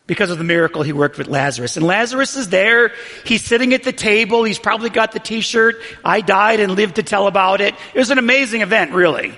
because 0.05 0.29
of 0.29 0.37
the 0.37 0.43
miracle 0.43 0.83
he 0.83 0.91
worked 0.91 1.17
with 1.17 1.27
Lazarus. 1.27 1.77
And 1.77 1.85
Lazarus 1.85 2.35
is 2.35 2.49
there. 2.49 2.91
He's 3.25 3.43
sitting 3.43 3.73
at 3.73 3.83
the 3.83 3.93
table. 3.93 4.43
He's 4.43 4.59
probably 4.59 4.89
got 4.89 5.11
the 5.11 5.19
t-shirt. 5.19 5.75
I 6.03 6.21
died 6.21 6.59
and 6.59 6.75
lived 6.75 6.95
to 6.95 7.03
tell 7.03 7.27
about 7.27 7.61
it. 7.61 7.73
It 7.93 7.99
was 7.99 8.09
an 8.09 8.17
amazing 8.17 8.61
event, 8.61 8.91
really, 8.91 9.37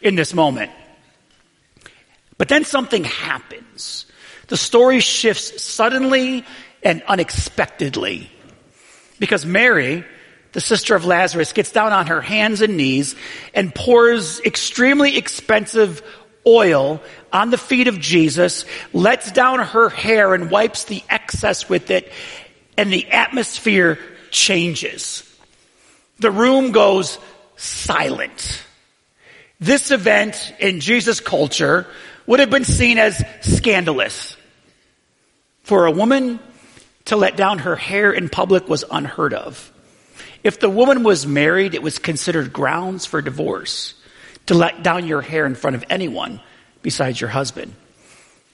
in 0.00 0.14
this 0.14 0.32
moment. 0.32 0.70
But 2.38 2.48
then 2.48 2.64
something 2.64 3.04
happens. 3.04 4.06
The 4.48 4.56
story 4.56 5.00
shifts 5.00 5.62
suddenly 5.62 6.44
and 6.82 7.02
unexpectedly. 7.06 8.30
Because 9.18 9.44
Mary, 9.44 10.04
the 10.52 10.60
sister 10.60 10.94
of 10.94 11.04
Lazarus, 11.04 11.52
gets 11.52 11.72
down 11.72 11.92
on 11.92 12.06
her 12.08 12.20
hands 12.20 12.60
and 12.62 12.76
knees 12.76 13.14
and 13.54 13.74
pours 13.74 14.40
extremely 14.40 15.16
expensive 15.16 16.02
oil 16.46 17.02
on 17.32 17.50
the 17.50 17.58
feet 17.58 17.88
of 17.88 18.00
Jesus, 18.00 18.64
lets 18.92 19.30
down 19.32 19.58
her 19.58 19.90
hair 19.90 20.34
and 20.34 20.50
wipes 20.50 20.84
the 20.84 21.02
excess 21.10 21.68
with 21.68 21.90
it, 21.90 22.10
and 22.76 22.92
the 22.92 23.06
atmosphere 23.10 23.98
changes. 24.30 25.24
The 26.20 26.30
room 26.30 26.72
goes 26.72 27.18
silent. 27.56 28.62
This 29.60 29.90
event 29.90 30.54
in 30.58 30.80
Jesus' 30.80 31.20
culture 31.20 31.86
would 32.26 32.40
have 32.40 32.50
been 32.50 32.64
seen 32.64 32.96
as 32.98 33.22
scandalous. 33.40 34.36
For 35.68 35.84
a 35.84 35.90
woman 35.90 36.40
to 37.04 37.16
let 37.16 37.36
down 37.36 37.58
her 37.58 37.76
hair 37.76 38.10
in 38.10 38.30
public 38.30 38.70
was 38.70 38.86
unheard 38.90 39.34
of. 39.34 39.70
If 40.42 40.60
the 40.60 40.70
woman 40.70 41.02
was 41.02 41.26
married, 41.26 41.74
it 41.74 41.82
was 41.82 41.98
considered 41.98 42.54
grounds 42.54 43.04
for 43.04 43.20
divorce 43.20 43.92
to 44.46 44.54
let 44.54 44.82
down 44.82 45.06
your 45.06 45.20
hair 45.20 45.44
in 45.44 45.54
front 45.54 45.76
of 45.76 45.84
anyone 45.90 46.40
besides 46.80 47.20
your 47.20 47.28
husband. 47.28 47.74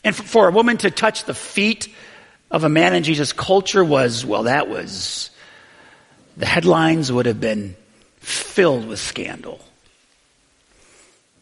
And 0.03 0.17
for 0.17 0.49
a 0.49 0.51
woman 0.51 0.77
to 0.79 0.91
touch 0.91 1.23
the 1.23 1.35
feet 1.35 1.87
of 2.51 2.65
a 2.65 2.69
man 2.69 2.97
in 2.97 3.05
Jesus' 3.05 3.33
culture 3.33 3.85
was, 3.85 4.27
well, 4.27 4.43
that 4.43 4.69
was, 4.69 5.31
the 6.37 6.47
headlines 6.47 7.13
would 7.13 7.27
have 7.27 7.41
been 7.41 7.77
filled 8.19 8.89
with 8.89 8.99
scandal. 8.99 9.61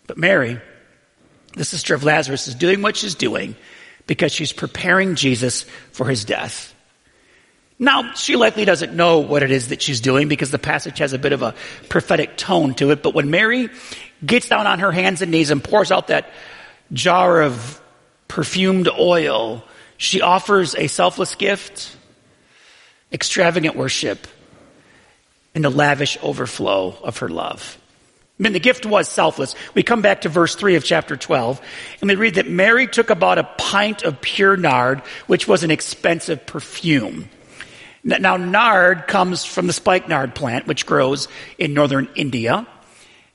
But 0.06 0.18
Mary, 0.18 0.60
the 1.56 1.64
sister 1.64 1.94
of 1.94 2.04
Lazarus, 2.04 2.46
is 2.46 2.54
doing 2.54 2.82
what 2.82 2.94
she's 2.94 3.14
doing 3.14 3.56
because 4.12 4.30
she's 4.30 4.52
preparing 4.52 5.14
Jesus 5.14 5.62
for 5.92 6.06
his 6.06 6.26
death. 6.26 6.74
Now, 7.78 8.12
she 8.12 8.36
likely 8.36 8.66
doesn't 8.66 8.94
know 8.94 9.20
what 9.20 9.42
it 9.42 9.50
is 9.50 9.68
that 9.68 9.80
she's 9.80 10.02
doing 10.02 10.28
because 10.28 10.50
the 10.50 10.58
passage 10.58 10.98
has 10.98 11.14
a 11.14 11.18
bit 11.18 11.32
of 11.32 11.40
a 11.40 11.54
prophetic 11.88 12.36
tone 12.36 12.74
to 12.74 12.90
it. 12.90 13.02
But 13.02 13.14
when 13.14 13.30
Mary 13.30 13.70
gets 14.22 14.50
down 14.50 14.66
on 14.66 14.80
her 14.80 14.92
hands 14.92 15.22
and 15.22 15.30
knees 15.30 15.50
and 15.50 15.64
pours 15.64 15.90
out 15.90 16.08
that 16.08 16.28
jar 16.92 17.40
of 17.40 17.80
perfumed 18.28 18.90
oil, 18.90 19.64
she 19.96 20.20
offers 20.20 20.74
a 20.74 20.88
selfless 20.88 21.34
gift, 21.34 21.96
extravagant 23.10 23.76
worship, 23.76 24.26
and 25.54 25.64
a 25.64 25.70
lavish 25.70 26.18
overflow 26.20 26.94
of 27.02 27.16
her 27.16 27.30
love. 27.30 27.78
I 28.42 28.44
mean, 28.44 28.54
the 28.54 28.60
gift 28.60 28.84
was 28.84 29.08
selfless. 29.08 29.54
We 29.72 29.84
come 29.84 30.02
back 30.02 30.22
to 30.22 30.28
verse 30.28 30.56
3 30.56 30.74
of 30.74 30.82
chapter 30.82 31.16
12, 31.16 31.60
and 32.00 32.10
we 32.10 32.16
read 32.16 32.34
that 32.34 32.48
Mary 32.48 32.88
took 32.88 33.08
about 33.08 33.38
a 33.38 33.44
pint 33.44 34.02
of 34.02 34.20
pure 34.20 34.56
nard, 34.56 34.98
which 35.28 35.46
was 35.46 35.62
an 35.62 35.70
expensive 35.70 36.44
perfume. 36.44 37.28
Now, 38.02 38.36
nard 38.36 39.06
comes 39.06 39.44
from 39.44 39.68
the 39.68 39.72
spikenard 39.72 40.34
plant, 40.34 40.66
which 40.66 40.86
grows 40.86 41.28
in 41.56 41.72
northern 41.72 42.08
India. 42.16 42.66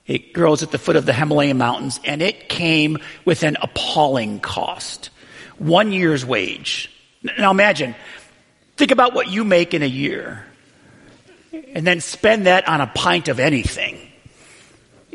It 0.06 0.34
grows 0.34 0.62
at 0.62 0.72
the 0.72 0.78
foot 0.78 0.96
of 0.96 1.06
the 1.06 1.14
Himalayan 1.14 1.56
mountains, 1.56 2.00
and 2.04 2.20
it 2.20 2.50
came 2.50 2.98
with 3.24 3.44
an 3.44 3.56
appalling 3.62 4.40
cost. 4.40 5.08
One 5.56 5.90
year's 5.90 6.26
wage. 6.26 6.90
Now 7.22 7.50
imagine, 7.50 7.94
think 8.76 8.90
about 8.90 9.14
what 9.14 9.30
you 9.30 9.42
make 9.42 9.72
in 9.72 9.82
a 9.82 9.86
year, 9.86 10.44
and 11.72 11.86
then 11.86 12.02
spend 12.02 12.46
that 12.46 12.68
on 12.68 12.82
a 12.82 12.86
pint 12.88 13.28
of 13.28 13.40
anything. 13.40 13.97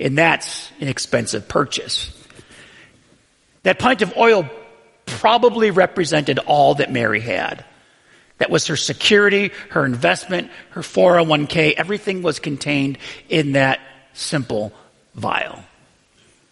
And 0.04 0.18
that's 0.18 0.70
an 0.82 0.90
expensive 0.90 1.48
purchase. 1.48 2.12
That 3.64 3.80
pint 3.80 4.02
of 4.02 4.18
oil 4.18 4.50
probably 5.06 5.72
represented 5.72 6.40
all 6.40 6.76
that 6.76 6.92
Mary 6.92 7.22
had. 7.22 7.64
That 8.40 8.50
was 8.50 8.68
her 8.68 8.76
security, 8.76 9.52
her 9.70 9.86
investment, 9.86 10.52
her 10.72 10.82
401k. 10.82 11.76
Everything 11.76 12.22
was 12.22 12.40
contained 12.40 12.98
in 13.30 13.54
that 13.54 13.80
simple 14.12 14.74
vial. 15.16 15.64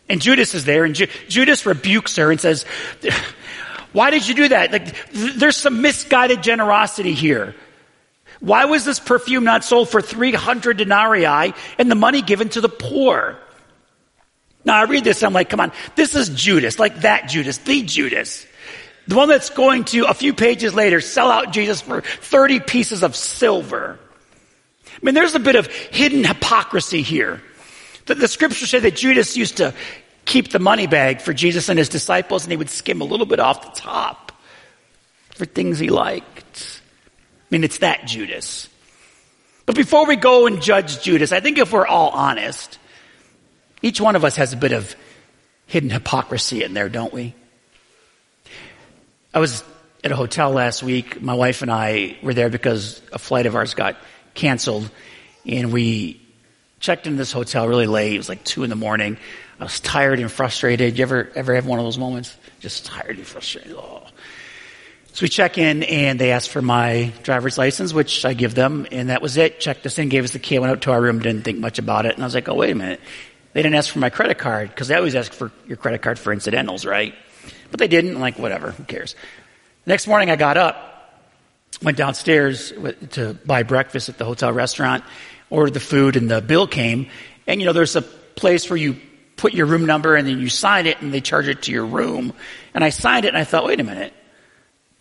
And 0.08 0.22
Judas 0.22 0.56
is 0.56 0.64
there, 0.64 0.86
and 0.86 0.96
Ju- 0.96 1.08
Judas 1.28 1.66
rebukes 1.66 2.16
her 2.16 2.32
and 2.32 2.40
says, 2.40 2.64
Why 3.92 4.12
did 4.12 4.30
you 4.30 4.34
do 4.34 4.48
that? 4.48 4.72
Like, 4.72 5.12
th- 5.12 5.36
there's 5.36 5.58
some 5.58 5.82
misguided 5.82 6.42
generosity 6.42 7.14
here. 7.14 7.54
Why 8.42 8.66
was 8.66 8.84
this 8.84 9.00
perfume 9.00 9.44
not 9.44 9.64
sold 9.64 9.90
for 9.90 10.02
300 10.02 10.76
denarii 10.76 11.54
and 11.78 11.90
the 11.90 11.96
money 11.96 12.22
given 12.22 12.50
to 12.50 12.62
the 12.62 12.70
poor? 12.70 13.38
Now 14.66 14.76
I 14.76 14.84
read 14.84 15.04
this 15.04 15.22
and 15.22 15.28
I'm 15.28 15.34
like, 15.34 15.50
come 15.50 15.60
on, 15.60 15.72
this 15.96 16.16
is 16.16 16.30
Judas, 16.30 16.80
like 16.80 17.02
that 17.02 17.30
Judas, 17.30 17.60
the 17.60 17.84
Judas. 17.84 18.46
The 19.08 19.16
one 19.16 19.30
that's 19.30 19.50
going 19.50 19.86
to, 19.86 20.06
a 20.06 20.14
few 20.14 20.34
pages 20.34 20.74
later, 20.74 21.02
sell 21.02 21.32
out 21.32 21.54
Jesus 21.54 21.82
for 21.82 22.02
30 22.02 22.60
pieces 22.62 23.04
of 23.04 23.16
silver. 23.16 24.00
I 24.88 25.00
mean, 25.04 25.16
there's 25.16 25.36
a 25.36 25.40
bit 25.40 25.56
of 25.56 25.68
hidden 25.68 26.24
hypocrisy 26.24 27.02
here. 27.02 27.42
The, 28.08 28.16
the 28.16 28.28
scriptures 28.28 28.70
say 28.70 28.80
that 28.80 28.96
Judas 28.96 29.38
used 29.38 29.58
to 29.58 29.74
keep 30.26 30.52
the 30.52 30.60
money 30.60 30.88
bag 30.88 31.22
for 31.22 31.34
Jesus 31.34 31.70
and 31.70 31.78
his 31.78 31.90
disciples 31.90 32.44
and 32.44 32.52
he 32.52 32.58
would 32.58 32.70
skim 32.70 33.02
a 33.02 33.06
little 33.06 33.26
bit 33.26 33.40
off 33.40 33.74
the 33.76 33.82
top 33.82 34.32
for 35.36 35.46
things 35.46 35.78
he 35.78 35.90
liked. 35.90 36.81
I 37.52 37.56
mean, 37.56 37.66
it's 37.66 37.80
that 37.80 38.06
Judas. 38.06 38.70
But 39.66 39.76
before 39.76 40.06
we 40.06 40.16
go 40.16 40.48
and 40.48 40.62
judge 40.62 41.02
Judas, 41.04 41.34
I 41.34 41.42
think 41.42 41.58
if 41.58 41.74
we're 41.74 41.86
all 41.86 42.10
honest, 42.10 42.80
each 43.82 44.00
one 44.00 44.16
of 44.16 44.24
us 44.24 44.38
has 44.38 44.54
a 44.54 44.58
bit 44.58 44.72
of 44.72 44.96
hidden 45.68 45.90
hypocrisy 45.90 46.64
in 46.64 46.74
there, 46.74 46.88
don't 46.88 47.12
we? 47.12 47.36
I 49.34 49.40
was 49.40 49.64
at 50.04 50.12
a 50.12 50.16
hotel 50.16 50.52
last 50.52 50.82
week. 50.82 51.22
My 51.22 51.34
wife 51.34 51.62
and 51.62 51.70
I 51.70 52.18
were 52.24 52.34
there 52.34 52.50
because 52.50 53.02
a 53.12 53.20
flight 53.20 53.46
of 53.46 53.56
ours 53.56 53.74
got 53.74 53.98
canceled, 54.34 54.90
and 55.46 55.74
we 55.74 56.22
checked 56.80 57.06
into 57.06 57.18
this 57.18 57.34
hotel 57.34 57.68
really 57.68 57.86
late. 57.86 58.14
It 58.14 58.18
was 58.18 58.30
like 58.30 58.44
two 58.46 58.64
in 58.64 58.70
the 58.70 58.76
morning. 58.78 59.18
I 59.60 59.64
was 59.64 59.82
tired 59.82 60.20
and 60.20 60.32
frustrated. 60.32 60.98
You 60.98 61.04
ever 61.04 61.30
ever 61.36 61.56
have 61.56 61.66
one 61.66 61.80
of 61.80 61.86
those 61.86 61.98
moments? 61.98 62.36
Just 62.62 62.86
tired 62.86 63.18
and 63.18 63.28
frustrated. 63.28 63.74
Oh. 63.74 64.01
So 65.14 65.24
we 65.24 65.30
check 65.30 65.58
in, 65.58 65.84
and 65.84 66.18
they 66.18 66.32
ask 66.32 66.50
for 66.50 66.62
my 66.62 67.12
driver's 67.24 67.58
license, 67.58 67.94
which 67.94 68.24
I 68.24 68.34
give 68.34 68.56
them, 68.56 68.88
and 68.92 69.10
that 69.10 69.22
was 69.22 69.36
it. 69.36 69.60
Checked 69.60 69.86
us 69.86 70.00
in, 70.00 70.08
gave 70.08 70.24
us 70.24 70.32
the 70.32 70.40
key. 70.40 70.58
Went 70.58 70.72
out 70.72 70.82
to 70.84 70.92
our 70.92 71.02
room, 71.02 71.20
didn't 71.20 71.44
think 71.44 71.60
much 71.60 71.80
about 71.80 72.06
it, 72.06 72.14
and 72.14 72.24
I 72.24 72.26
was 72.26 72.34
like, 72.34 72.48
"Oh, 72.48 72.56
wait 72.56 72.72
a 72.72 72.76
minute." 72.76 73.02
They 73.54 73.62
didn't 73.62 73.76
ask 73.76 73.92
for 73.92 74.00
my 74.00 74.10
credit 74.10 74.38
card 74.38 74.70
because 74.70 74.88
they 74.88 74.96
always 74.96 75.16
ask 75.16 75.34
for 75.34 75.52
your 75.68 75.78
credit 75.78 76.02
card 76.02 76.18
for 76.18 76.32
incidentals, 76.32 76.86
right? 76.86 77.14
But 77.70 77.80
they 77.80 77.88
didn't. 77.88 78.16
I'm 78.16 78.22
like, 78.22 78.40
whatever, 78.40 78.72
who 78.72 78.84
cares? 78.84 79.16
next 79.86 80.08
morning 80.08 80.30
I 80.30 80.36
got 80.36 80.58
up, 80.58 81.20
went 81.82 81.98
downstairs 81.98 82.72
to 83.12 83.34
buy 83.46 83.64
breakfast 83.64 84.10
at 84.10 84.18
the 84.18 84.26
hotel 84.26 84.54
restaurant, 84.54 85.04
ordered 85.50 85.74
the 85.74 85.80
food, 85.80 86.16
and 86.16 86.30
the 86.30 86.42
bill 86.42 86.68
came. 86.68 87.08
And 87.48 87.60
you 87.60 87.66
know, 87.66 87.74
there's 87.74 87.96
a 87.96 88.02
place 88.02 88.70
where 88.70 88.78
you 88.78 88.96
put 89.36 89.54
your 89.54 89.66
room 89.66 89.86
number 89.86 90.16
and 90.16 90.28
then 90.28 90.40
you 90.40 90.50
sign 90.50 90.86
it 90.86 91.02
and 91.02 91.14
they 91.14 91.20
charge 91.20 91.48
it 91.48 91.64
to 91.64 91.72
your 91.72 91.86
room. 91.86 92.32
And 92.74 92.84
I 92.84 92.90
signed 92.90 93.26
it 93.26 93.30
and 93.30 93.38
I 93.38 93.44
thought, 93.44 93.66
wait 93.66 93.80
a 93.80 93.84
minute. 93.84 94.14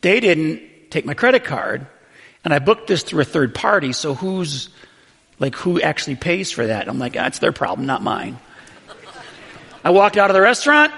They 0.00 0.21
didn't 0.21 0.90
take 0.90 1.04
my 1.04 1.14
credit 1.14 1.45
card 1.45 1.87
and 2.45 2.54
I 2.54 2.59
booked 2.59 2.87
this 2.87 3.02
through 3.02 3.23
a 3.23 3.25
third 3.25 3.54
party. 3.54 3.92
So 3.92 4.14
who's, 4.14 4.71
like, 5.38 5.54
who 5.54 5.80
actually 5.80 6.16
pays 6.16 6.50
for 6.50 6.66
that? 6.66 6.88
I'm 6.88 6.99
like, 6.99 7.12
that's 7.12 7.38
their 7.38 7.52
problem, 7.52 7.87
not 7.87 8.02
mine. 8.02 8.38
I 9.85 9.90
walked 9.90 10.16
out 10.16 10.30
of 10.30 10.35
the 10.35 10.40
restaurant. 10.40 10.92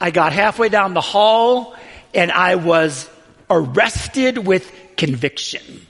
I 0.00 0.10
got 0.10 0.32
halfway 0.32 0.68
down 0.68 0.94
the 0.94 1.00
hall 1.00 1.76
and 2.14 2.30
I 2.30 2.56
was 2.56 3.08
arrested 3.50 4.38
with 4.38 4.72
conviction. 4.96 5.86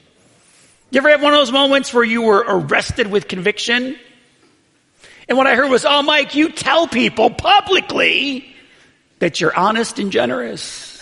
You 0.90 0.98
ever 0.98 1.10
have 1.10 1.22
one 1.22 1.32
of 1.32 1.40
those 1.40 1.52
moments 1.52 1.92
where 1.92 2.04
you 2.04 2.22
were 2.22 2.44
arrested 2.46 3.08
with 3.10 3.28
conviction? 3.28 3.96
And 5.28 5.38
what 5.38 5.46
I 5.46 5.54
heard 5.54 5.70
was, 5.70 5.84
oh, 5.84 6.02
Mike, 6.02 6.34
you 6.34 6.50
tell 6.50 6.86
people 6.86 7.30
publicly 7.30 8.54
that 9.18 9.40
you're 9.40 9.56
honest 9.56 9.98
and 9.98 10.12
generous. 10.12 10.93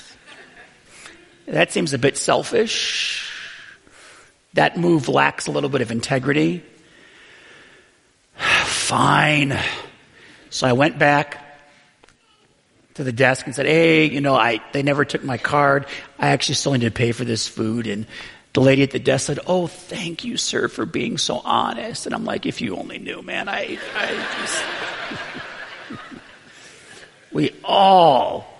That 1.53 1.71
seems 1.71 1.93
a 1.93 1.99
bit 1.99 2.17
selfish. 2.17 3.31
That 4.55 4.79
move 4.79 5.07
lacks 5.07 5.49
a 5.49 5.51
little 5.51 5.69
bit 5.69 5.83
of 5.83 5.91
integrity. 5.91 6.65
Fine. 8.65 9.59
So 10.49 10.67
I 10.67 10.73
went 10.73 10.99
back 10.99 11.45
to 12.95 13.05
the 13.05 13.13
desk 13.13 13.45
and 13.45 13.55
said, 13.55 13.67
Hey, 13.67 14.07
you 14.07 14.23
know, 14.23 14.35
I, 14.35 14.63
they 14.73 14.83
never 14.83 15.05
took 15.05 15.23
my 15.25 15.37
card. 15.37 15.85
I 16.19 16.29
actually 16.29 16.55
still 16.55 16.73
need 16.73 16.81
to 16.81 16.91
pay 16.91 17.13
for 17.13 17.27
this 17.27 17.47
food. 17.47 17.87
And 17.87 18.07
the 18.55 18.63
lady 18.63 18.83
at 18.83 18.91
the 18.91 18.99
desk 18.99 19.27
said, 19.27 19.41
Oh, 19.47 19.67
thank 19.67 20.25
you, 20.25 20.39
sir, 20.39 20.69
for 20.69 20.87
being 20.87 21.19
so 21.19 21.43
honest. 21.45 22.07
And 22.07 22.15
I'm 22.15 22.25
like, 22.25 22.47
If 22.47 22.63
you 22.63 22.77
only 22.77 22.99
knew, 22.99 23.21
man, 23.21 23.51
I, 23.51 23.79
I 23.95 24.27
just. 24.41 24.65
we 27.31 27.55
all 27.63 28.52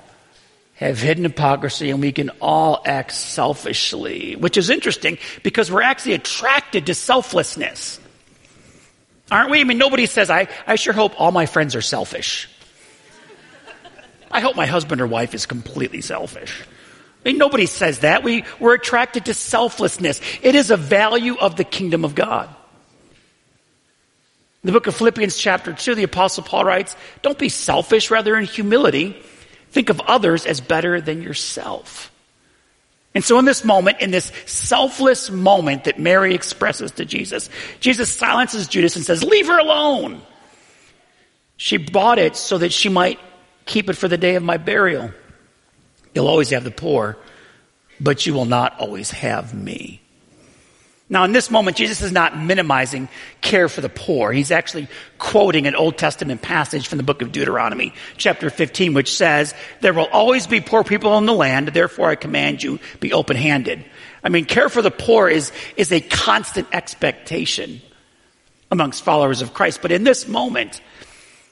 have 0.87 0.99
hidden 0.99 1.25
hypocrisy 1.25 1.91
and 1.91 2.01
we 2.01 2.13
can 2.13 2.31
all 2.41 2.83
act 2.85 3.13
selfishly, 3.13 4.37
which 4.37 4.57
is 4.57 4.71
interesting 4.71 5.19
because 5.43 5.71
we're 5.71 5.83
actually 5.83 6.15
attracted 6.15 6.87
to 6.87 6.95
selflessness. 6.95 8.01
Aren't 9.31 9.51
we? 9.51 9.61
I 9.61 9.65
mean, 9.65 9.79
nobody 9.79 10.07
says, 10.07 10.31
I, 10.31 10.49
I 10.67 10.77
sure 10.77 10.93
hope 10.93 11.19
all 11.21 11.33
my 11.33 11.47
friends 11.47 11.75
are 11.75 11.83
selfish. 11.83 12.49
I 14.31 14.41
hope 14.41 14.57
my 14.57 14.67
husband 14.67 15.01
or 15.01 15.07
wife 15.07 15.35
is 15.35 15.47
completely 15.47 16.01
selfish. 16.01 16.63
I 17.25 17.29
mean, 17.29 17.39
nobody 17.39 17.67
says 17.67 18.01
that. 18.01 18.25
We, 18.25 18.45
we're 18.59 18.75
attracted 18.75 19.27
to 19.27 19.35
selflessness. 19.35 20.21
It 20.43 20.55
is 20.55 20.71
a 20.71 20.77
value 20.77 21.37
of 21.37 21.57
the 21.57 21.65
kingdom 21.65 22.05
of 22.05 22.15
God. 22.15 22.49
In 24.63 24.69
the 24.69 24.73
book 24.73 24.87
of 24.87 24.97
Philippians 24.97 25.37
chapter 25.37 25.73
2, 25.73 25.95
the 25.95 26.03
apostle 26.05 26.45
Paul 26.45 26.65
writes, 26.65 26.97
don't 27.23 27.39
be 27.39 27.49
selfish, 27.49 28.11
rather 28.11 28.37
in 28.37 28.45
humility, 28.45 29.21
think 29.73 29.89
of 29.89 30.01
others 30.01 30.47
as 30.47 30.61
better 30.61 31.01
than 31.01 31.23
yourself. 31.23 32.11
And 33.15 33.25
so 33.25 33.39
in 33.39 33.45
this 33.45 33.65
moment, 33.65 34.01
in 34.01 34.11
this 34.11 34.31
selfless 34.47 35.31
moment 35.31 35.85
that 35.85 35.99
Mary 35.99 36.35
expresses 36.35 36.93
to 36.93 37.05
Jesus, 37.05 37.51
Jesus 37.81 38.13
silences 38.13 38.69
Judas 38.69 38.97
and 38.97 39.05
says, 39.05 39.25
leave 39.25 39.47
her 39.47 39.59
alone. 39.59 40.21
She 41.57 41.79
bought 41.79 42.19
it 42.19 42.37
so 42.37 42.59
that 42.59 42.73
she 42.73 42.89
might 42.89 43.19
keep 43.65 43.89
it 43.89 43.95
for 43.95 44.09
the 44.09 44.19
day 44.19 44.35
of 44.35 44.43
my 44.43 44.57
burial. 44.57 45.11
You'll 46.15 46.29
always 46.29 46.51
have 46.51 46.65
the 46.65 46.71
poor, 46.71 47.17
but 47.99 48.27
you 48.27 48.35
will 48.35 48.45
not 48.45 48.79
always 48.79 49.11
have 49.11 49.55
me. 49.55 50.02
Now, 51.13 51.25
in 51.25 51.33
this 51.33 51.51
moment, 51.51 51.77
Jesus 51.77 52.01
is 52.01 52.11
not 52.11 52.39
minimizing 52.39 53.07
care 53.43 53.69
for 53.69 53.83
the 53.83 53.91
poor. 53.91 54.33
He's 54.33 54.51
actually 54.51 54.89
quoting 55.19 55.67
an 55.67 55.77
Old 55.77 55.99
Testament 55.99 56.41
passage 56.41 56.89
from 56.89 56.97
the 56.97 57.05
book 57.05 57.21
of 57.21 57.33
Deuteronomy, 57.33 57.93
chapter 58.17 58.49
15, 58.49 58.95
which 58.95 59.15
says, 59.15 59.53
There 59.83 59.93
will 59.93 60.09
always 60.11 60.47
be 60.47 60.63
poor 60.63 60.85
people 60.85 61.19
in 61.19 61.27
the 61.27 61.35
land, 61.35 61.69
therefore 61.69 62.09
I 62.09 62.15
command 62.15 62.63
you, 62.63 62.81
be 62.99 63.13
open 63.13 63.37
handed. 63.37 63.85
I 64.25 64.31
mean, 64.31 64.47
care 64.47 64.71
for 64.71 64.81
the 64.81 64.91
poor 64.91 65.29
is, 65.29 65.53
is 65.77 65.93
a 65.93 66.01
constant 66.01 66.69
expectation 66.73 67.83
amongst 68.71 69.05
followers 69.05 69.43
of 69.43 69.53
Christ. 69.53 69.83
But 69.83 69.93
in 69.93 70.05
this 70.05 70.27
moment, 70.27 70.81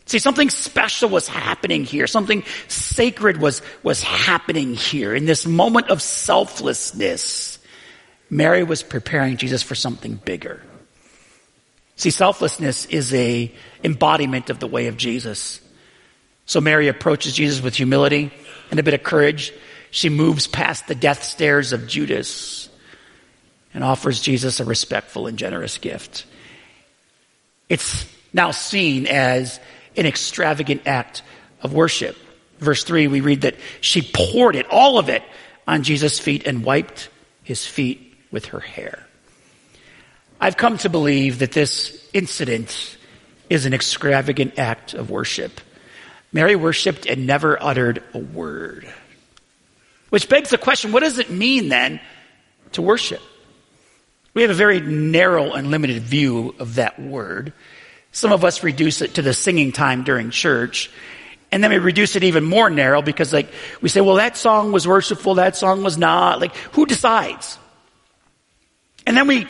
See, 0.07 0.19
something 0.19 0.51
special 0.51 1.09
was 1.09 1.29
happening 1.29 1.85
here. 1.85 2.09
Something 2.09 2.43
sacred 2.67 3.37
was, 3.37 3.63
was 3.85 4.03
happening 4.03 4.75
here. 4.75 5.15
In 5.15 5.25
this 5.25 5.47
moment 5.47 5.89
of 5.89 6.03
selflessness, 6.03 7.60
Mary 8.31 8.63
was 8.63 8.83
preparing 8.85 9.37
Jesus 9.37 9.63
for 9.63 9.75
something 9.75 10.15
bigger. 10.15 10.63
See, 11.97 12.11
selflessness 12.11 12.87
is 12.87 13.13
a 13.13 13.53
embodiment 13.85 14.49
of 14.49 14.61
the 14.61 14.69
way 14.69 14.87
of 14.87 14.97
Jesus. 14.97 15.61
So 16.47 16.61
Mary 16.61 16.89
approaches 16.89 17.35
Jesus 17.35 17.61
with 17.61 17.75
humility 17.75 18.33
and 18.71 18.81
a 18.81 18.83
bit 18.83 18.95
of 18.95 19.03
courage. 19.03 19.53
She 19.91 20.09
moves 20.09 20.47
past 20.47 20.87
the 20.87 20.95
death 20.95 21.25
stares 21.25 21.73
of 21.73 21.89
Judas 21.89 22.69
and 23.75 23.85
offers 23.85 24.21
Jesus 24.21 24.61
a 24.61 24.65
respectful 24.65 25.27
and 25.27 25.37
generous 25.37 25.79
gift. 25.79 26.25
It's 27.69 28.07
now 28.33 28.53
seen 28.53 29.07
as 29.07 29.61
an 29.97 30.07
extravagant 30.07 30.87
act 30.87 31.23
of 31.63 31.75
worship. 31.75 32.17
Verse 32.59 32.85
3, 32.85 33.09
we 33.09 33.21
read 33.21 33.43
that 33.43 33.57
she 33.81 34.03
poured 34.03 34.57
it, 34.57 34.67
all 34.71 34.99
of 34.99 35.09
it, 35.09 35.23
on 35.67 35.83
Jesus' 35.83 36.19
feet 36.19 36.47
and 36.47 36.65
wiped 36.65 37.09
his 37.43 37.67
feet 37.67 38.10
with 38.31 38.47
her 38.47 38.61
hair. 38.61 39.07
I've 40.41 40.57
come 40.57 40.79
to 40.79 40.89
believe 40.89 41.41
that 41.41 41.53
this 41.53 42.09
incident 42.13 42.97
is 43.51 43.67
an 43.67 43.75
extravagant 43.75 44.59
act 44.59 44.95
of 44.95 45.11
worship. 45.11 45.61
Mary 46.33 46.57
worshiped 46.57 47.07
and 47.07 47.27
never 47.27 47.61
uttered 47.63 48.03
a 48.15 48.19
word. 48.19 48.89
Which 50.11 50.29
begs 50.29 50.51
the 50.51 50.59
question, 50.59 50.93
what 50.93 51.01
does 51.01 51.19
it 51.19 51.31
mean 51.31 51.69
then 51.69 52.01
to 52.73 52.83
worship? 52.83 53.21
We 54.33 54.43
have 54.43 54.51
a 54.51 54.55
very 54.55 54.81
narrow 54.81 55.53
and 55.53 55.71
limited 55.71 56.03
view 56.03 56.55
of 56.59 56.77
that 56.77 57.01
word. 57.01 57.53
Some 58.13 58.33
of 58.33 58.45
us 58.45 58.63
reduce 58.63 59.03
it 59.03 59.15
to 59.15 59.23
the 59.23 59.35
singing 59.35 59.73
time 59.73 60.05
during 60.05 60.31
church. 60.31 60.91
And 61.53 61.63
then 61.63 61.71
we 61.71 61.79
reduce 61.79 62.15
it 62.15 62.25
even 62.25 62.45
more 62.45 62.71
narrow 62.71 63.03
because 63.03 63.33
like 63.33 63.53
we 63.81 63.89
say, 63.89 64.01
well, 64.01 64.17
that 64.17 64.37
song 64.37 64.71
was 64.73 64.87
worshipful, 64.87 65.35
that 65.35 65.57
song 65.57 65.83
was 65.83 65.99
not. 65.99 66.41
Like, 66.41 66.55
who 66.73 66.87
decides? 66.87 67.59
And 69.07 69.17
then 69.17 69.27
we 69.27 69.47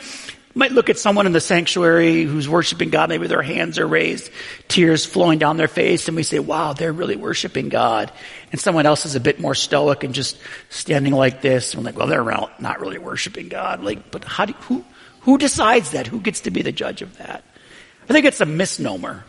might 0.53 0.71
look 0.71 0.89
at 0.89 0.97
someone 0.97 1.25
in 1.25 1.31
the 1.31 1.39
sanctuary 1.39 2.23
who's 2.23 2.47
worshiping 2.49 2.89
God, 2.89 3.09
maybe 3.09 3.27
their 3.27 3.41
hands 3.41 3.79
are 3.79 3.87
raised, 3.87 4.31
tears 4.67 5.05
flowing 5.05 5.39
down 5.39 5.57
their 5.57 5.67
face, 5.67 6.07
and 6.07 6.15
we 6.15 6.23
say, 6.23 6.39
wow, 6.39 6.73
they're 6.73 6.91
really 6.91 7.15
worshiping 7.15 7.69
God. 7.69 8.11
And 8.51 8.59
someone 8.59 8.85
else 8.85 9.05
is 9.05 9.15
a 9.15 9.19
bit 9.19 9.39
more 9.39 9.55
stoic 9.55 10.03
and 10.03 10.13
just 10.13 10.37
standing 10.69 11.13
like 11.13 11.41
this, 11.41 11.73
and 11.73 11.81
we're 11.81 11.91
like, 11.91 11.97
well, 11.97 12.07
they're 12.07 12.23
not 12.59 12.81
really 12.81 12.97
worshiping 12.97 13.47
God. 13.47 13.83
Like, 13.83 14.11
but 14.11 14.25
how 14.25 14.45
do, 14.45 14.53
who, 14.53 14.83
who 15.21 15.37
decides 15.37 15.91
that? 15.91 16.07
Who 16.07 16.19
gets 16.19 16.41
to 16.41 16.51
be 16.51 16.61
the 16.61 16.71
judge 16.71 17.01
of 17.01 17.17
that? 17.17 17.43
I 18.09 18.13
think 18.13 18.25
it's 18.25 18.41
a 18.41 18.45
misnomer 18.45 19.23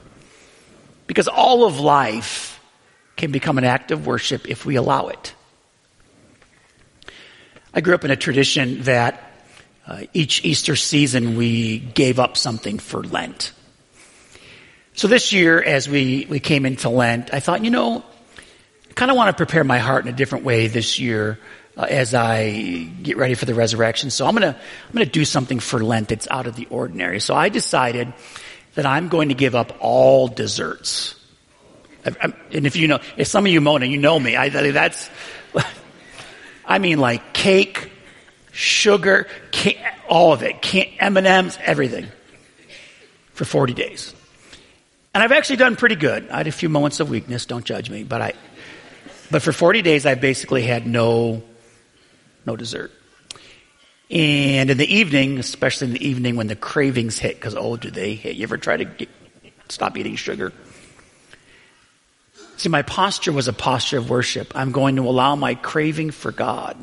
because 1.06 1.28
all 1.28 1.64
of 1.64 1.78
life 1.78 2.60
can 3.16 3.30
become 3.30 3.58
an 3.58 3.64
act 3.64 3.90
of 3.92 4.06
worship 4.06 4.48
if 4.48 4.66
we 4.66 4.74
allow 4.74 5.08
it. 5.08 5.34
I 7.74 7.80
grew 7.80 7.94
up 7.94 8.04
in 8.04 8.10
a 8.10 8.16
tradition 8.16 8.82
that 8.82 9.31
uh, 9.86 10.02
each 10.12 10.44
Easter 10.44 10.76
season 10.76 11.36
we 11.36 11.78
gave 11.78 12.18
up 12.18 12.36
something 12.36 12.78
for 12.78 13.02
Lent. 13.02 13.52
So 14.94 15.08
this 15.08 15.32
year, 15.32 15.62
as 15.62 15.88
we, 15.88 16.26
we 16.28 16.38
came 16.38 16.66
into 16.66 16.88
Lent, 16.88 17.32
I 17.32 17.40
thought, 17.40 17.64
you 17.64 17.70
know, 17.70 18.04
I 18.90 18.92
kind 18.94 19.10
of 19.10 19.16
want 19.16 19.28
to 19.30 19.36
prepare 19.36 19.64
my 19.64 19.78
heart 19.78 20.06
in 20.06 20.12
a 20.12 20.16
different 20.16 20.44
way 20.44 20.66
this 20.66 20.98
year 20.98 21.38
uh, 21.76 21.86
as 21.88 22.14
I 22.14 22.90
get 23.02 23.16
ready 23.16 23.34
for 23.34 23.46
the 23.46 23.54
resurrection. 23.54 24.10
So 24.10 24.26
I'm 24.26 24.34
gonna 24.34 24.54
I'm 24.86 24.92
gonna 24.92 25.06
do 25.06 25.24
something 25.24 25.60
for 25.60 25.82
Lent 25.82 26.08
that's 26.08 26.28
out 26.30 26.46
of 26.46 26.56
the 26.56 26.66
ordinary. 26.66 27.18
So 27.20 27.34
I 27.34 27.48
decided 27.48 28.12
that 28.74 28.86
I'm 28.86 29.08
going 29.08 29.28
to 29.28 29.34
give 29.34 29.54
up 29.54 29.76
all 29.80 30.28
desserts. 30.28 31.14
and 32.04 32.66
if 32.66 32.76
you 32.76 32.88
know, 32.88 33.00
if 33.16 33.26
some 33.28 33.46
of 33.46 33.52
you 33.52 33.60
Mona, 33.60 33.86
you 33.86 33.98
know 33.98 34.18
me. 34.18 34.36
I, 34.36 34.48
that's, 34.48 35.08
I 36.64 36.78
mean, 36.78 36.98
like 36.98 37.32
cake, 37.32 37.91
sugar, 38.52 39.26
all 40.08 40.32
of 40.32 40.42
it, 40.42 40.62
can 40.62 40.84
M 41.00 41.16
and 41.16 41.26
M's, 41.26 41.58
everything, 41.62 42.06
for 43.32 43.44
40 43.44 43.74
days. 43.74 44.14
And 45.14 45.22
I've 45.22 45.32
actually 45.32 45.56
done 45.56 45.76
pretty 45.76 45.96
good. 45.96 46.28
I 46.30 46.38
had 46.38 46.46
a 46.46 46.52
few 46.52 46.68
moments 46.68 47.00
of 47.00 47.10
weakness. 47.10 47.44
Don't 47.46 47.64
judge 47.64 47.90
me, 47.90 48.04
but 48.04 48.22
I, 48.22 48.32
but 49.30 49.42
for 49.42 49.52
40 49.52 49.82
days, 49.82 50.06
I 50.06 50.14
basically 50.14 50.62
had 50.62 50.86
no, 50.86 51.42
no 52.46 52.56
dessert. 52.56 52.92
And 54.10 54.70
in 54.70 54.76
the 54.76 54.94
evening, 54.94 55.38
especially 55.38 55.88
in 55.88 55.94
the 55.94 56.06
evening 56.06 56.36
when 56.36 56.46
the 56.46 56.56
cravings 56.56 57.18
hit, 57.18 57.36
because 57.36 57.54
oh, 57.54 57.76
do 57.76 57.90
they 57.90 58.14
hit? 58.14 58.36
You 58.36 58.42
ever 58.42 58.58
try 58.58 58.76
to 58.76 58.84
get, 58.84 59.08
stop 59.68 59.96
eating 59.96 60.16
sugar? 60.16 60.52
See, 62.58 62.68
my 62.68 62.82
posture 62.82 63.32
was 63.32 63.48
a 63.48 63.52
posture 63.52 63.98
of 63.98 64.10
worship. 64.10 64.52
I'm 64.54 64.72
going 64.72 64.96
to 64.96 65.02
allow 65.02 65.34
my 65.34 65.54
craving 65.54 66.10
for 66.10 66.30
God 66.30 66.76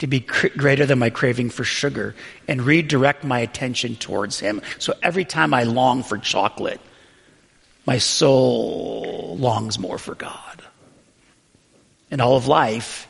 to 0.00 0.06
be 0.06 0.20
cr- 0.20 0.48
greater 0.56 0.84
than 0.86 0.98
my 0.98 1.10
craving 1.10 1.50
for 1.50 1.62
sugar 1.62 2.14
and 2.48 2.62
redirect 2.62 3.22
my 3.22 3.38
attention 3.38 3.96
towards 3.96 4.40
Him. 4.40 4.60
So 4.78 4.94
every 5.02 5.24
time 5.24 5.54
I 5.54 5.62
long 5.62 6.02
for 6.02 6.18
chocolate, 6.18 6.80
my 7.86 7.98
soul 7.98 9.36
longs 9.38 9.78
more 9.78 9.98
for 9.98 10.14
God. 10.14 10.62
And 12.10 12.20
all 12.20 12.36
of 12.36 12.48
life, 12.48 13.08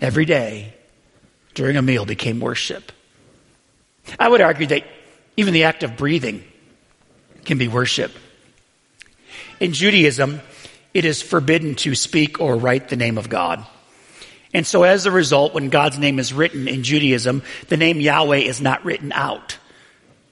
every 0.00 0.24
day, 0.24 0.74
during 1.54 1.76
a 1.76 1.82
meal 1.82 2.04
became 2.04 2.40
worship. 2.40 2.92
I 4.18 4.28
would 4.28 4.40
argue 4.40 4.66
that 4.66 4.84
even 5.36 5.54
the 5.54 5.64
act 5.64 5.82
of 5.82 5.96
breathing 5.96 6.44
can 7.44 7.58
be 7.58 7.68
worship. 7.68 8.12
In 9.60 9.72
Judaism, 9.72 10.40
it 10.92 11.04
is 11.04 11.22
forbidden 11.22 11.76
to 11.76 11.94
speak 11.94 12.40
or 12.40 12.56
write 12.56 12.88
the 12.88 12.96
name 12.96 13.18
of 13.18 13.28
God. 13.28 13.64
And 14.54 14.66
so 14.66 14.82
as 14.82 15.06
a 15.06 15.10
result, 15.10 15.54
when 15.54 15.70
God's 15.70 15.98
name 15.98 16.18
is 16.18 16.32
written 16.32 16.68
in 16.68 16.82
Judaism, 16.82 17.42
the 17.68 17.76
name 17.76 18.00
Yahweh 18.00 18.38
is 18.38 18.60
not 18.60 18.84
written 18.84 19.12
out. 19.12 19.56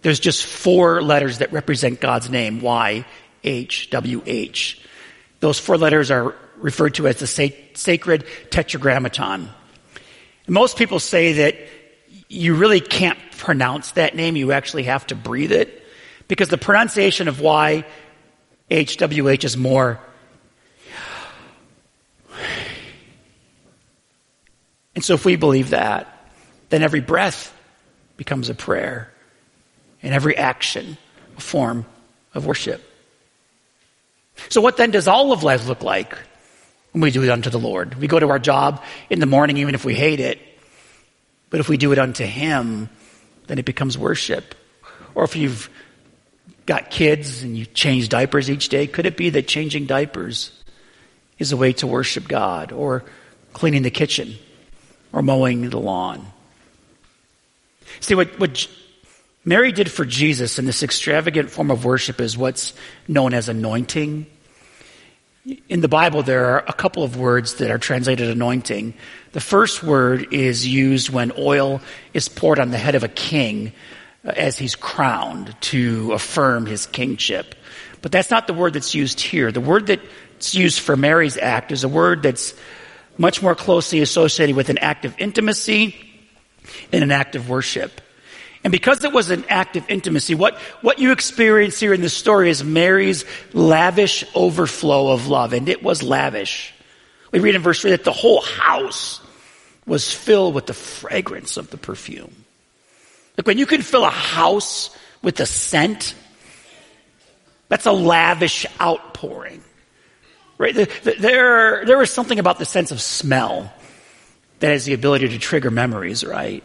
There's 0.03 0.21
just 0.21 0.45
four 0.45 1.03
letters 1.03 1.39
that 1.39 1.53
represent 1.53 2.01
God's 2.01 2.31
name, 2.31 2.61
Y, 2.61 3.05
H, 3.45 3.91
W, 3.91 4.23
H. 4.27 4.81
Those 5.41 5.59
four 5.59 5.79
letters 5.79 6.11
are 6.11 6.35
referred 6.57 6.95
to 6.97 7.07
as 7.09 7.19
the 7.19 7.27
sacred 7.75 8.27
tetragrammaton. 8.51 9.49
Most 10.47 10.77
people 10.77 10.99
say 10.99 11.33
that 11.35 11.57
you 12.29 12.55
really 12.55 12.81
can't 12.81 13.19
pronounce 13.39 13.93
that 13.93 14.15
name, 14.15 14.37
you 14.37 14.53
actually 14.53 14.85
have 14.85 15.07
to 15.07 15.15
breathe 15.15 15.53
it, 15.53 15.83
because 16.29 16.49
the 16.49 16.59
pronunciation 16.59 17.29
of 17.29 17.41
Y, 17.41 17.85
H, 18.71 18.99
W, 18.99 19.29
H 19.29 19.45
is 19.45 19.57
more 19.57 19.99
And 25.01 25.05
so 25.07 25.15
if 25.15 25.25
we 25.25 25.37
believe 25.37 25.71
that, 25.71 26.07
then 26.69 26.83
every 26.83 27.01
breath 27.01 27.57
becomes 28.19 28.51
a 28.51 28.55
prayer 28.55 29.11
and 30.03 30.13
every 30.13 30.37
action 30.37 30.99
a 31.39 31.41
form 31.41 31.87
of 32.35 32.45
worship. 32.45 32.83
So 34.51 34.61
what 34.61 34.77
then 34.77 34.91
does 34.91 35.09
all 35.09 35.33
of 35.33 35.43
life 35.43 35.67
look 35.67 35.83
like 35.83 36.15
when 36.93 37.01
we 37.01 37.11
do 37.11 37.23
it 37.23 37.31
unto 37.31 37.49
the 37.49 37.59
Lord? 37.59 37.95
We 37.95 38.09
go 38.09 38.21
to 38.21 38.29
our 38.29 38.39
job 38.39 38.85
in 39.09 39.21
the 39.21 39.27
morning 39.27 39.57
even 39.57 39.75
if 39.75 39.87
we 39.87 39.95
hate 39.95 40.21
it. 40.21 40.39
But 41.49 41.61
if 41.61 41.71
we 41.71 41.79
do 41.79 41.93
it 41.93 41.99
unto 41.99 42.27
Him, 42.27 42.91
then 43.47 43.59
it 43.59 43.65
becomes 43.65 43.97
worship. 43.97 44.55
Or 45.15 45.25
if 45.25 45.35
you've 45.35 45.71
got 46.67 46.91
kids 46.91 47.43
and 47.43 47.57
you 47.57 47.65
change 47.65 48.11
diapers 48.11 48.51
each 48.51 48.69
day, 48.69 48.87
could 48.87 49.07
it 49.07 49.17
be 49.17 49.31
that 49.31 49.49
changing 49.49 49.87
diapers 49.87 50.51
is 51.39 51.53
a 51.53 51.57
way 51.57 51.73
to 51.73 51.87
worship 51.87 52.29
God? 52.29 52.71
Or 52.71 53.03
cleaning 53.55 53.81
the 53.81 53.91
kitchen 53.91 54.37
or 55.13 55.23
mowing 55.23 55.71
the 55.71 55.81
lawn. 55.81 56.27
See, 58.01 58.15
what, 58.15 58.39
what 58.39 58.69
Mary 59.45 59.73
did 59.73 59.91
for 59.91 60.05
Jesus 60.05 60.59
in 60.59 60.67
this 60.67 60.83
extravagant 60.83 61.51
form 61.51 61.71
of 61.71 61.85
worship 61.85 62.21
is 62.21 62.37
what's 62.37 62.75
known 63.09 63.35
as 63.35 63.49
anointing. 63.49 64.27
In 65.69 65.81
the 65.81 65.89
Bible, 65.89 66.23
there 66.23 66.47
are 66.51 66.65
a 66.67 66.73
couple 66.73 67.03
of 67.03 67.17
words 67.17 67.55
that 67.55 67.71
are 67.71 67.79
translated 67.79 68.29
anointing. 68.29 68.95
The 69.33 69.41
first 69.41 69.83
word 69.83 70.33
is 70.33 70.67
used 70.67 71.09
when 71.09 71.33
oil 71.39 71.81
is 72.13 72.29
poured 72.29 72.59
on 72.59 72.71
the 72.71 72.79
head 72.79 72.95
of 72.95 73.05
a 73.05 73.09
king 73.09 73.73
uh, 74.25 74.33
as 74.37 74.59
he's 74.59 74.77
crowned 74.77 75.57
to 75.63 76.13
affirm 76.13 76.67
his 76.67 76.85
kingship. 76.85 77.55
But 78.03 78.13
that's 78.13 78.31
not 78.31 78.47
the 78.47 78.55
word 78.55 78.75
that's 78.75 78.95
used 78.95 79.21
here. 79.21 79.51
The 79.51 79.61
word 79.61 79.87
that's 79.87 80.55
used 80.55 80.81
for 80.81 80.97
Mary's 80.97 81.39
act 81.39 81.73
is 81.73 81.85
a 81.85 81.89
word 81.89 82.23
that's 82.23 82.55
much 83.19 83.43
more 83.43 83.55
closely 83.55 84.01
associated 84.01 84.57
with 84.57 84.69
an 84.69 84.79
act 84.79 85.05
of 85.05 85.15
intimacy 85.19 85.95
and 86.93 87.03
an 87.03 87.11
act 87.11 87.37
of 87.37 87.49
worship. 87.49 88.01
And 88.63 88.71
because 88.71 89.05
it 89.05 89.13
was 89.13 89.31
an 89.31 89.45
act 89.49 89.77
of 89.77 89.89
intimacy, 89.89 90.35
what, 90.35 90.55
what 90.83 90.99
you 90.99 91.13
experience 91.13 91.81
here 91.81 91.95
in 91.95 92.03
this 92.03 92.13
story 92.13 92.51
is 92.51 92.63
Mary's 92.63 93.25
lavish 93.55 94.25
overflow 94.35 95.13
of 95.13 95.29
love. 95.29 95.53
And 95.53 95.69
it 95.69 95.83
was 95.83 96.03
lavish. 96.03 96.75
We 97.33 97.41
read 97.41 97.55
in 97.55 97.63
verse 97.63 97.81
3 97.81 97.93
that 97.93 98.05
the 98.05 98.13
whole 98.13 98.43
house 98.43 99.21
was 99.87 100.13
filled 100.13 100.55
with 100.55 100.67
the 100.67 100.75
fragrance 100.75 101.57
of 101.57 101.71
the 101.71 101.79
perfume. 101.79 102.45
Like 103.39 103.47
when 103.47 103.59
you 103.59 103.67
can 103.67 103.81
fill 103.81 104.05
a 104.05 104.11
house 104.11 104.91
with 105.23 105.41
a 105.41 105.47
scent, 105.47 106.15
that's 107.69 107.87
a 107.87 107.93
lavish 107.93 108.67
outpouring. 108.81 109.63
Right? 110.61 110.75
There, 110.75 111.87
there 111.87 112.03
is 112.03 112.11
something 112.11 112.39
about 112.39 112.59
the 112.59 112.67
sense 112.67 112.91
of 112.91 113.01
smell 113.01 113.73
that 114.59 114.69
has 114.69 114.85
the 114.85 114.93
ability 114.93 115.31
to 115.31 115.39
trigger 115.39 115.71
memories, 115.71 116.23
right? 116.23 116.63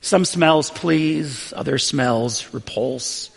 Some 0.00 0.24
smells 0.24 0.70
please, 0.70 1.52
other 1.54 1.76
smells 1.76 2.54
repulse. 2.54 3.30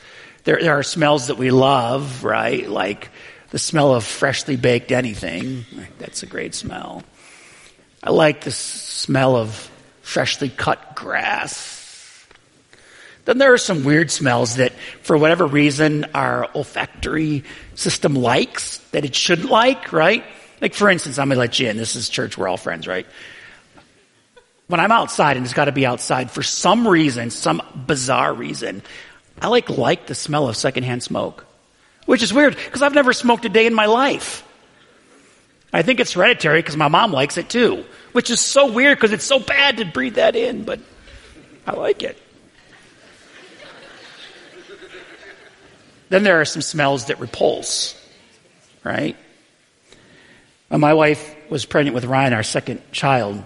There, 0.45 0.59
there 0.61 0.79
are 0.79 0.83
smells 0.83 1.27
that 1.27 1.35
we 1.35 1.51
love, 1.51 2.23
right? 2.23 2.69
Like 2.69 3.09
the 3.49 3.59
smell 3.59 3.93
of 3.93 4.05
freshly 4.05 4.55
baked 4.55 4.93
anything. 4.93 5.65
That's 5.97 6.23
a 6.23 6.25
great 6.25 6.55
smell. 6.55 7.03
I 8.01 8.11
like 8.11 8.45
the 8.45 8.51
smell 8.51 9.35
of 9.35 9.69
freshly 10.03 10.47
cut 10.47 10.95
grass 10.95 11.78
then 13.25 13.37
there 13.37 13.53
are 13.53 13.57
some 13.57 13.83
weird 13.83 14.09
smells 14.11 14.55
that, 14.55 14.73
for 15.01 15.17
whatever 15.17 15.45
reason, 15.45 16.05
our 16.13 16.49
olfactory 16.55 17.43
system 17.75 18.15
likes 18.15 18.79
that 18.91 19.05
it 19.05 19.15
shouldn't 19.15 19.49
like, 19.49 19.93
right? 19.93 20.23
Like, 20.61 20.73
for 20.73 20.89
instance, 20.89 21.19
I'm 21.19 21.27
going 21.27 21.35
to 21.35 21.39
let 21.39 21.59
you 21.59 21.69
in. 21.69 21.77
This 21.77 21.95
is 21.95 22.09
church. 22.09 22.37
We're 22.37 22.47
all 22.47 22.57
friends, 22.57 22.87
right? 22.87 23.05
When 24.67 24.79
I'm 24.79 24.91
outside, 24.91 25.37
and 25.37 25.45
it's 25.45 25.53
got 25.53 25.65
to 25.65 25.71
be 25.71 25.85
outside, 25.85 26.31
for 26.31 26.43
some 26.43 26.87
reason, 26.87 27.29
some 27.29 27.61
bizarre 27.87 28.33
reason, 28.33 28.81
I 29.41 29.47
like 29.47 29.69
like 29.69 30.07
the 30.07 30.15
smell 30.15 30.49
of 30.49 30.57
secondhand 30.57 31.01
smoke, 31.01 31.45
which 32.05 32.21
is 32.21 32.33
weird 32.33 32.55
because 32.55 32.81
I've 32.81 32.93
never 32.93 33.13
smoked 33.13 33.45
a 33.45 33.49
day 33.49 33.65
in 33.65 33.73
my 33.73 33.85
life. 33.85 34.45
I 35.71 35.81
think 35.81 35.99
it's 35.99 36.13
hereditary 36.13 36.59
because 36.59 36.77
my 36.77 36.87
mom 36.87 37.13
likes 37.13 37.37
it 37.37 37.49
too, 37.49 37.85
which 38.11 38.29
is 38.29 38.39
so 38.39 38.71
weird 38.71 38.97
because 38.97 39.11
it's 39.11 39.23
so 39.23 39.39
bad 39.39 39.77
to 39.77 39.85
breathe 39.85 40.15
that 40.15 40.35
in, 40.35 40.63
but 40.63 40.79
I 41.65 41.73
like 41.73 42.03
it. 42.03 42.17
Then 46.09 46.23
there 46.23 46.41
are 46.41 46.45
some 46.45 46.61
smells 46.61 47.05
that 47.05 47.19
repulse, 47.19 47.95
right? 48.83 49.15
When 50.67 50.81
my 50.81 50.93
wife 50.93 51.35
was 51.49 51.65
pregnant 51.65 51.95
with 51.95 52.05
Ryan, 52.05 52.33
our 52.33 52.43
second 52.43 52.81
child, 52.91 53.43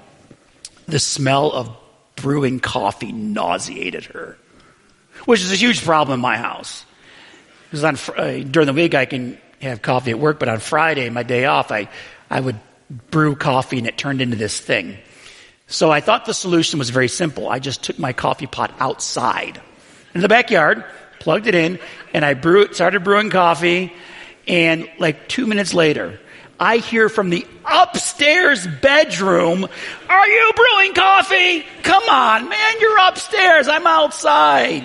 the 0.87 0.99
smell 0.99 1.51
of 1.51 1.75
brewing 2.15 2.59
coffee 2.59 3.11
nauseated 3.11 4.05
her, 4.05 4.37
which 5.25 5.41
is 5.41 5.51
a 5.51 5.55
huge 5.55 5.83
problem 5.83 6.19
in 6.19 6.21
my 6.21 6.37
house. 6.37 6.85
Because 7.65 7.83
on 7.83 7.97
uh, 8.17 8.43
during 8.49 8.67
the 8.67 8.73
week 8.73 8.93
I 8.93 9.05
can 9.05 9.37
have 9.61 9.81
coffee 9.81 10.11
at 10.11 10.19
work, 10.19 10.39
but 10.39 10.49
on 10.49 10.59
Friday, 10.59 11.09
my 11.09 11.23
day 11.23 11.45
off, 11.45 11.71
I 11.71 11.89
I 12.29 12.39
would 12.39 12.59
brew 13.09 13.35
coffee 13.35 13.77
and 13.77 13.87
it 13.87 13.97
turned 13.97 14.21
into 14.21 14.35
this 14.35 14.59
thing. 14.59 14.97
So 15.67 15.89
I 15.89 16.01
thought 16.01 16.25
the 16.25 16.33
solution 16.33 16.77
was 16.77 16.89
very 16.89 17.07
simple. 17.07 17.49
I 17.49 17.59
just 17.59 17.83
took 17.83 17.97
my 17.97 18.13
coffee 18.13 18.47
pot 18.47 18.73
outside 18.79 19.61
in 20.13 20.21
the 20.21 20.27
backyard, 20.27 20.83
plugged 21.23 21.47
it 21.47 21.55
in, 21.55 21.79
and 22.13 22.25
I 22.25 22.33
brew, 22.33 22.73
started 22.73 23.05
brewing 23.05 23.29
coffee. 23.29 23.93
And 24.45 24.89
like 24.99 25.29
two 25.29 25.47
minutes 25.47 25.73
later, 25.73 26.19
I 26.59 26.77
hear 26.77 27.07
from 27.07 27.29
the 27.29 27.47
upstairs 27.63 28.67
bedroom, 28.67 29.65
Are 30.09 30.27
you 30.27 30.51
brewing 30.53 30.93
coffee? 30.93 31.65
Come 31.83 32.03
on, 32.09 32.49
man, 32.49 32.73
you're 32.81 32.97
upstairs. 33.07 33.69
I'm 33.69 33.87
outside. 33.87 34.83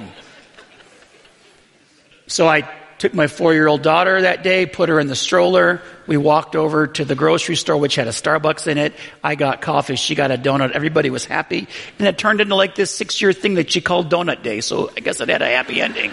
So 2.29 2.46
I 2.46 2.68
took 2.98 3.14
my 3.14 3.26
four 3.28 3.54
year 3.54 3.66
old 3.68 3.82
daughter 3.82 4.22
that 4.22 4.42
day, 4.42 4.66
put 4.66 4.88
her 4.88 4.98
in 5.00 5.06
the 5.06 5.14
stroller. 5.16 5.80
We 6.06 6.16
walked 6.16 6.56
over 6.56 6.87
to 6.87 7.04
the 7.04 7.14
grocery 7.14 7.54
store, 7.56 7.76
which 7.76 7.94
had 7.94 8.08
a 8.08 8.12
Starbucks 8.12 8.66
in 8.66 8.76
it. 8.78 8.94
I 9.22 9.37
got 9.37 9.61
coffee. 9.61 9.96
She 9.96 10.14
got 10.14 10.30
a 10.30 10.37
donut. 10.37 10.72
Everybody 10.72 11.11
was 11.11 11.24
happy. 11.24 11.68
And 11.98 12.08
it 12.08 12.18
turned 12.18 12.40
into 12.40 12.54
like 12.54 12.74
this 12.74 12.90
six 12.90 13.22
year 13.22 13.32
thing 13.32 13.54
that 13.54 13.70
she 13.70 13.80
called 13.80 14.11
Donut 14.11 14.42
Day. 14.42 14.61
So 14.61 14.90
I 14.96 15.00
guess 15.00 15.20
it 15.20 15.28
had 15.28 15.42
a 15.42 15.46
happy 15.46 15.80
ending. 15.80 16.11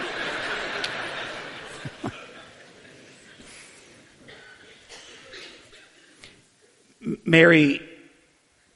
Mary 7.24 7.80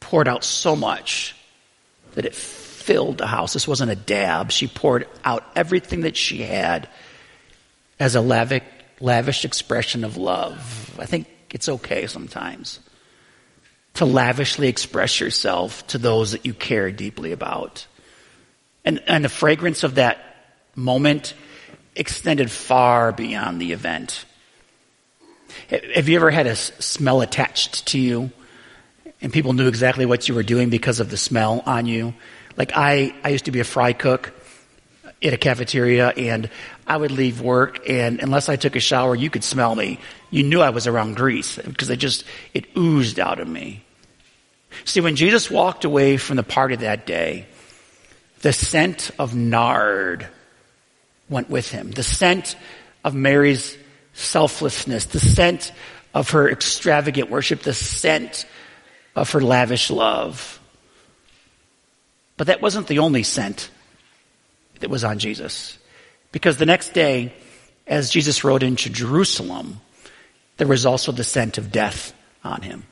poured 0.00 0.26
out 0.28 0.42
so 0.44 0.74
much 0.74 1.36
that 2.14 2.24
it 2.24 2.34
filled 2.34 3.18
the 3.18 3.26
house. 3.26 3.52
This 3.52 3.68
wasn't 3.68 3.92
a 3.92 3.96
dab. 3.96 4.50
She 4.50 4.66
poured 4.66 5.06
out 5.24 5.44
everything 5.54 6.00
that 6.00 6.16
she 6.16 6.42
had 6.42 6.88
as 8.00 8.14
a 8.14 8.20
lavish, 8.20 8.62
lavish 8.98 9.44
expression 9.44 10.02
of 10.02 10.16
love. 10.16 10.96
I 10.98 11.06
think 11.06 11.28
it's 11.52 11.68
okay 11.68 12.06
sometimes 12.06 12.80
to 13.94 14.04
lavishly 14.04 14.68
express 14.68 15.20
yourself 15.20 15.86
to 15.88 15.98
those 15.98 16.32
that 16.32 16.46
you 16.46 16.54
care 16.54 16.90
deeply 16.90 17.32
about. 17.32 17.86
And, 18.84 19.02
and 19.06 19.24
the 19.24 19.28
fragrance 19.28 19.84
of 19.84 19.96
that 19.96 20.18
moment 20.74 21.34
extended 21.94 22.50
far 22.50 23.12
beyond 23.12 23.60
the 23.60 23.72
event. 23.72 24.24
Have 25.68 26.08
you 26.08 26.16
ever 26.16 26.30
had 26.30 26.46
a 26.46 26.56
smell 26.56 27.20
attached 27.20 27.88
to 27.88 27.98
you 27.98 28.30
and 29.20 29.32
people 29.32 29.52
knew 29.52 29.66
exactly 29.66 30.06
what 30.06 30.28
you 30.28 30.34
were 30.34 30.44
doing 30.44 30.70
because 30.70 31.00
of 31.00 31.10
the 31.10 31.16
smell 31.16 31.62
on 31.66 31.86
you? 31.86 32.14
Like 32.56 32.72
I, 32.74 33.12
I 33.24 33.30
used 33.30 33.46
to 33.46 33.50
be 33.50 33.60
a 33.60 33.64
fry 33.64 33.92
cook 33.92 34.32
at 35.22 35.32
a 35.32 35.36
cafeteria 35.36 36.08
and 36.08 36.48
I 36.86 36.96
would 36.96 37.10
leave 37.10 37.40
work 37.40 37.88
and 37.88 38.20
unless 38.20 38.48
I 38.48 38.56
took 38.56 38.76
a 38.76 38.80
shower, 38.80 39.14
you 39.14 39.30
could 39.30 39.44
smell 39.44 39.74
me. 39.74 40.00
You 40.30 40.42
knew 40.42 40.60
I 40.60 40.70
was 40.70 40.86
around 40.86 41.16
grease 41.16 41.56
because 41.58 41.90
it 41.90 41.96
just, 41.96 42.24
it 42.54 42.66
oozed 42.76 43.20
out 43.20 43.40
of 43.40 43.48
me. 43.48 43.84
See, 44.84 45.00
when 45.00 45.16
Jesus 45.16 45.50
walked 45.50 45.84
away 45.84 46.16
from 46.16 46.36
the 46.36 46.42
party 46.42 46.76
that 46.76 47.06
day, 47.06 47.46
the 48.40 48.52
scent 48.52 49.10
of 49.18 49.34
nard 49.34 50.26
went 51.28 51.50
with 51.50 51.70
him. 51.70 51.90
The 51.90 52.02
scent 52.02 52.56
of 53.04 53.14
Mary's 53.14 53.76
selflessness, 54.14 55.06
the 55.06 55.20
scent 55.20 55.72
of 56.14 56.30
her 56.30 56.48
extravagant 56.48 57.30
worship, 57.30 57.62
the 57.62 57.74
scent 57.74 58.46
of 59.14 59.30
her 59.32 59.40
lavish 59.40 59.90
love. 59.90 60.60
But 62.36 62.46
that 62.46 62.62
wasn't 62.62 62.86
the 62.86 63.00
only 63.00 63.22
scent 63.22 63.70
that 64.80 64.90
was 64.90 65.04
on 65.04 65.18
Jesus. 65.18 65.78
Because 66.32 66.56
the 66.56 66.66
next 66.66 66.92
day, 66.92 67.32
as 67.86 68.10
Jesus 68.10 68.44
rode 68.44 68.62
into 68.62 68.90
Jerusalem, 68.90 69.80
there 70.56 70.66
was 70.66 70.86
also 70.86 71.12
the 71.12 71.24
scent 71.24 71.58
of 71.58 71.72
death 71.72 72.12
on 72.44 72.62
him. 72.62 72.84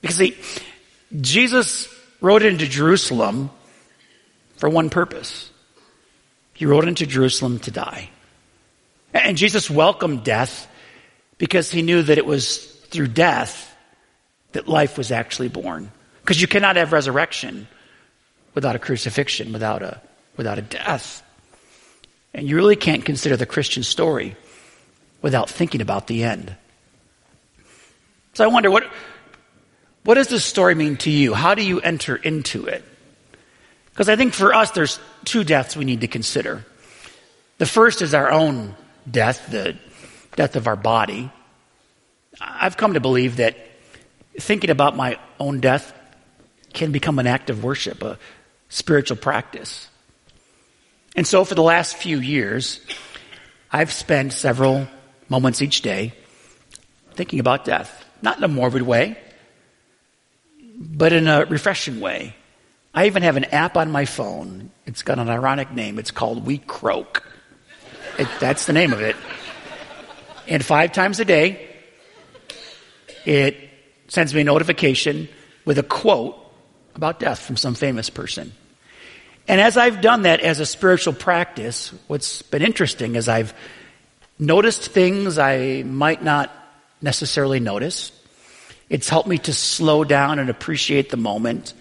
Because 0.00 0.16
see, 0.16 0.36
Jesus 1.20 1.88
rode 2.20 2.42
into 2.42 2.66
Jerusalem 2.66 3.50
for 4.56 4.68
one 4.68 4.90
purpose. 4.90 5.50
He 6.54 6.66
rode 6.66 6.88
into 6.88 7.06
Jerusalem 7.06 7.58
to 7.60 7.70
die. 7.70 8.10
And 9.12 9.36
Jesus 9.36 9.70
welcomed 9.70 10.24
death 10.24 10.68
because 11.38 11.70
he 11.70 11.82
knew 11.82 12.02
that 12.02 12.18
it 12.18 12.26
was 12.26 12.64
through 12.90 13.08
death 13.08 13.74
that 14.52 14.68
life 14.68 14.96
was 14.96 15.12
actually 15.12 15.48
born. 15.48 15.90
Because 16.22 16.40
you 16.40 16.48
cannot 16.48 16.76
have 16.76 16.92
resurrection 16.92 17.68
without 18.54 18.74
a 18.74 18.78
crucifixion, 18.78 19.52
without 19.52 19.82
a 19.82 20.00
without 20.36 20.58
a 20.58 20.62
death. 20.62 21.22
And 22.34 22.48
you 22.48 22.56
really 22.56 22.76
can't 22.76 23.04
consider 23.04 23.36
the 23.36 23.46
Christian 23.46 23.82
story 23.82 24.36
without 25.22 25.48
thinking 25.48 25.80
about 25.80 26.06
the 26.06 26.24
end. 26.24 26.54
So 28.34 28.44
I 28.44 28.48
wonder 28.48 28.70
what, 28.70 28.84
what 30.04 30.14
does 30.14 30.28
this 30.28 30.44
story 30.44 30.74
mean 30.74 30.96
to 30.98 31.10
you? 31.10 31.32
How 31.32 31.54
do 31.54 31.64
you 31.64 31.80
enter 31.80 32.14
into 32.14 32.66
it? 32.66 32.84
Because 33.90 34.10
I 34.10 34.16
think 34.16 34.34
for 34.34 34.54
us, 34.54 34.72
there's 34.72 35.00
two 35.24 35.42
deaths 35.42 35.74
we 35.74 35.86
need 35.86 36.02
to 36.02 36.08
consider. 36.08 36.64
The 37.56 37.64
first 37.64 38.02
is 38.02 38.12
our 38.12 38.30
own 38.30 38.76
death, 39.10 39.50
the 39.50 39.76
death 40.36 40.56
of 40.56 40.66
our 40.66 40.76
body. 40.76 41.30
I've 42.38 42.76
come 42.76 42.92
to 42.92 43.00
believe 43.00 43.36
that 43.36 43.56
thinking 44.38 44.68
about 44.68 44.94
my 44.94 45.18
own 45.40 45.60
death 45.60 45.94
can 46.74 46.92
become 46.92 47.18
an 47.18 47.26
act 47.26 47.48
of 47.48 47.64
worship, 47.64 48.02
a 48.02 48.18
spiritual 48.68 49.16
practice. 49.16 49.88
And 51.16 51.26
so 51.26 51.44
for 51.44 51.54
the 51.54 51.62
last 51.62 51.96
few 51.96 52.20
years, 52.20 52.80
I've 53.72 53.90
spent 53.90 54.34
several 54.34 54.86
moments 55.28 55.62
each 55.62 55.80
day 55.80 56.12
thinking 57.14 57.40
about 57.40 57.64
death. 57.64 58.04
Not 58.20 58.36
in 58.36 58.44
a 58.44 58.48
morbid 58.48 58.82
way, 58.82 59.18
but 60.78 61.12
in 61.12 61.26
a 61.26 61.46
refreshing 61.46 62.00
way. 62.00 62.36
I 62.94 63.06
even 63.06 63.22
have 63.22 63.36
an 63.36 63.44
app 63.44 63.76
on 63.76 63.90
my 63.90 64.04
phone. 64.04 64.70
It's 64.86 65.02
got 65.02 65.18
an 65.18 65.28
ironic 65.28 65.72
name. 65.72 65.98
It's 65.98 66.10
called 66.10 66.46
WeCroak. 66.46 67.22
It, 68.18 68.28
that's 68.38 68.66
the 68.66 68.72
name 68.72 68.92
of 68.92 69.00
it. 69.00 69.16
And 70.48 70.64
five 70.64 70.92
times 70.92 71.18
a 71.18 71.24
day, 71.24 71.68
it 73.24 73.56
sends 74.08 74.34
me 74.34 74.42
a 74.42 74.44
notification 74.44 75.28
with 75.64 75.78
a 75.78 75.82
quote 75.82 76.36
about 76.94 77.18
death 77.18 77.40
from 77.40 77.56
some 77.56 77.74
famous 77.74 78.08
person. 78.08 78.52
And 79.48 79.60
as 79.60 79.76
I've 79.76 80.00
done 80.00 80.22
that 80.22 80.40
as 80.40 80.60
a 80.60 80.66
spiritual 80.66 81.12
practice, 81.12 81.92
what's 82.08 82.42
been 82.42 82.62
interesting 82.62 83.14
is 83.14 83.28
I've 83.28 83.54
noticed 84.38 84.90
things 84.90 85.38
I 85.38 85.82
might 85.84 86.22
not 86.22 86.52
necessarily 87.00 87.60
notice. 87.60 88.10
It's 88.90 89.08
helped 89.08 89.28
me 89.28 89.38
to 89.38 89.52
slow 89.52 90.04
down 90.04 90.38
and 90.38 90.50
appreciate 90.50 91.10
the 91.10 91.16
moment. 91.16 91.74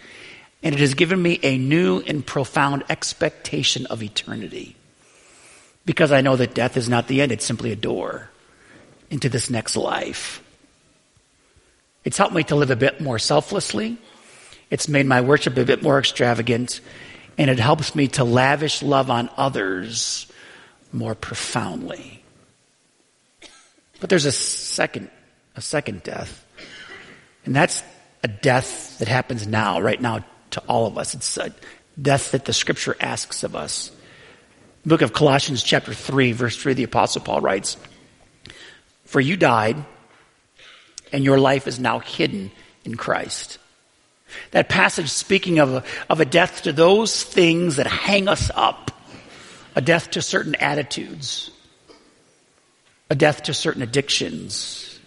And 0.62 0.74
it 0.76 0.82
has 0.82 0.94
given 0.94 1.22
me 1.22 1.40
a 1.44 1.58
new 1.58 2.00
and 2.00 2.26
profound 2.26 2.84
expectation 2.90 3.86
of 3.88 4.04
eternity. 4.04 4.76
Because 5.86 6.12
I 6.12 6.22
know 6.22 6.36
that 6.36 6.56
death 6.56 6.78
is 6.78 6.90
not 6.90 7.08
the 7.08 7.22
end, 7.22 7.32
it's 7.32 7.46
simply 7.46 7.72
a 7.72 7.76
door 7.76 8.30
into 9.10 9.30
this 9.30 9.50
next 9.50 9.76
life. 9.76 10.42
It's 12.04 12.18
helped 12.18 12.34
me 12.34 12.44
to 12.46 12.56
live 12.56 12.72
a 12.72 12.76
bit 12.76 13.02
more 13.02 13.20
selflessly. 13.20 13.98
It's 14.70 14.88
made 14.88 15.06
my 15.06 15.22
worship 15.22 15.58
a 15.58 15.66
bit 15.66 15.84
more 15.84 16.00
extravagant 16.00 16.82
and 17.38 17.50
it 17.50 17.60
helps 17.60 17.96
me 17.96 18.08
to 18.10 18.24
lavish 18.24 18.82
love 18.82 19.10
on 19.10 19.30
others 19.38 20.28
more 20.92 21.16
profoundly. 21.16 22.24
But 24.00 24.10
there's 24.10 24.26
a 24.26 24.32
second, 24.32 25.10
a 25.56 25.62
second 25.62 26.04
death. 26.04 26.46
And 27.46 27.56
that's 27.56 27.84
a 28.24 28.28
death 28.28 29.00
that 29.00 29.08
happens 29.08 29.46
now, 29.48 29.80
right 29.82 30.00
now, 30.00 30.26
to 30.52 30.62
all 30.68 30.88
of 30.88 30.98
us. 30.98 31.14
It's 31.14 31.38
a 31.38 31.54
death 32.02 32.32
that 32.32 32.46
the 32.46 32.54
scripture 32.54 32.96
asks 33.00 33.44
of 33.44 33.56
us. 33.56 33.92
The 34.84 34.90
book 34.90 35.02
of 35.02 35.14
Colossians 35.14 35.64
chapter 35.64 35.94
3, 35.94 36.32
verse 36.32 36.58
3, 36.58 36.74
the 36.74 36.84
apostle 36.84 37.22
Paul 37.22 37.42
writes, 37.42 37.78
For 39.06 39.20
you 39.20 39.38
died, 39.38 39.84
and 41.12 41.24
your 41.24 41.40
life 41.40 41.68
is 41.68 41.80
now 41.80 42.00
hidden 42.00 42.52
in 42.84 42.96
Christ. 42.96 43.58
That 44.52 44.70
passage 44.70 45.10
speaking 45.10 45.60
of 45.60 45.74
a, 45.74 45.84
of 46.10 46.20
a 46.20 46.26
death 46.26 46.64
to 46.64 46.74
those 46.74 47.24
things 47.24 47.78
that 47.78 47.88
hang 47.88 48.28
us 48.28 48.52
up, 48.54 48.92
a 49.76 49.82
death 49.82 50.12
to 50.12 50.22
certain 50.22 50.56
attitudes, 50.56 51.52
a 53.10 53.16
death 53.16 53.44
to 53.44 53.54
certain 53.54 53.82
addictions, 53.82 55.00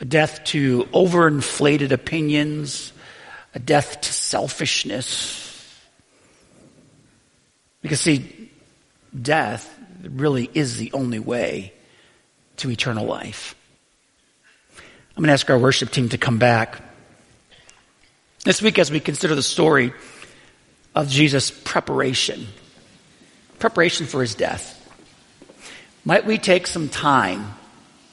a 0.00 0.04
death 0.04 0.44
to 0.44 0.84
overinflated 0.84 1.90
opinions, 1.90 2.92
a 3.54 3.58
death 3.58 4.00
to 4.00 4.12
selfishness. 4.12 5.44
Because 7.82 8.00
see, 8.00 8.50
death 9.20 9.78
really 10.02 10.50
is 10.54 10.76
the 10.76 10.92
only 10.92 11.18
way 11.18 11.72
to 12.58 12.70
eternal 12.70 13.06
life. 13.06 13.54
I'm 15.16 15.22
going 15.22 15.28
to 15.28 15.32
ask 15.32 15.50
our 15.50 15.58
worship 15.58 15.90
team 15.90 16.08
to 16.10 16.18
come 16.18 16.38
back. 16.38 16.80
This 18.44 18.62
week, 18.62 18.78
as 18.78 18.90
we 18.90 19.00
consider 19.00 19.34
the 19.34 19.42
story 19.42 19.92
of 20.94 21.08
Jesus' 21.08 21.50
preparation, 21.50 22.46
preparation 23.58 24.06
for 24.06 24.20
his 24.20 24.34
death, 24.34 24.74
might 26.04 26.24
we 26.24 26.38
take 26.38 26.66
some 26.66 26.88
time 26.88 27.54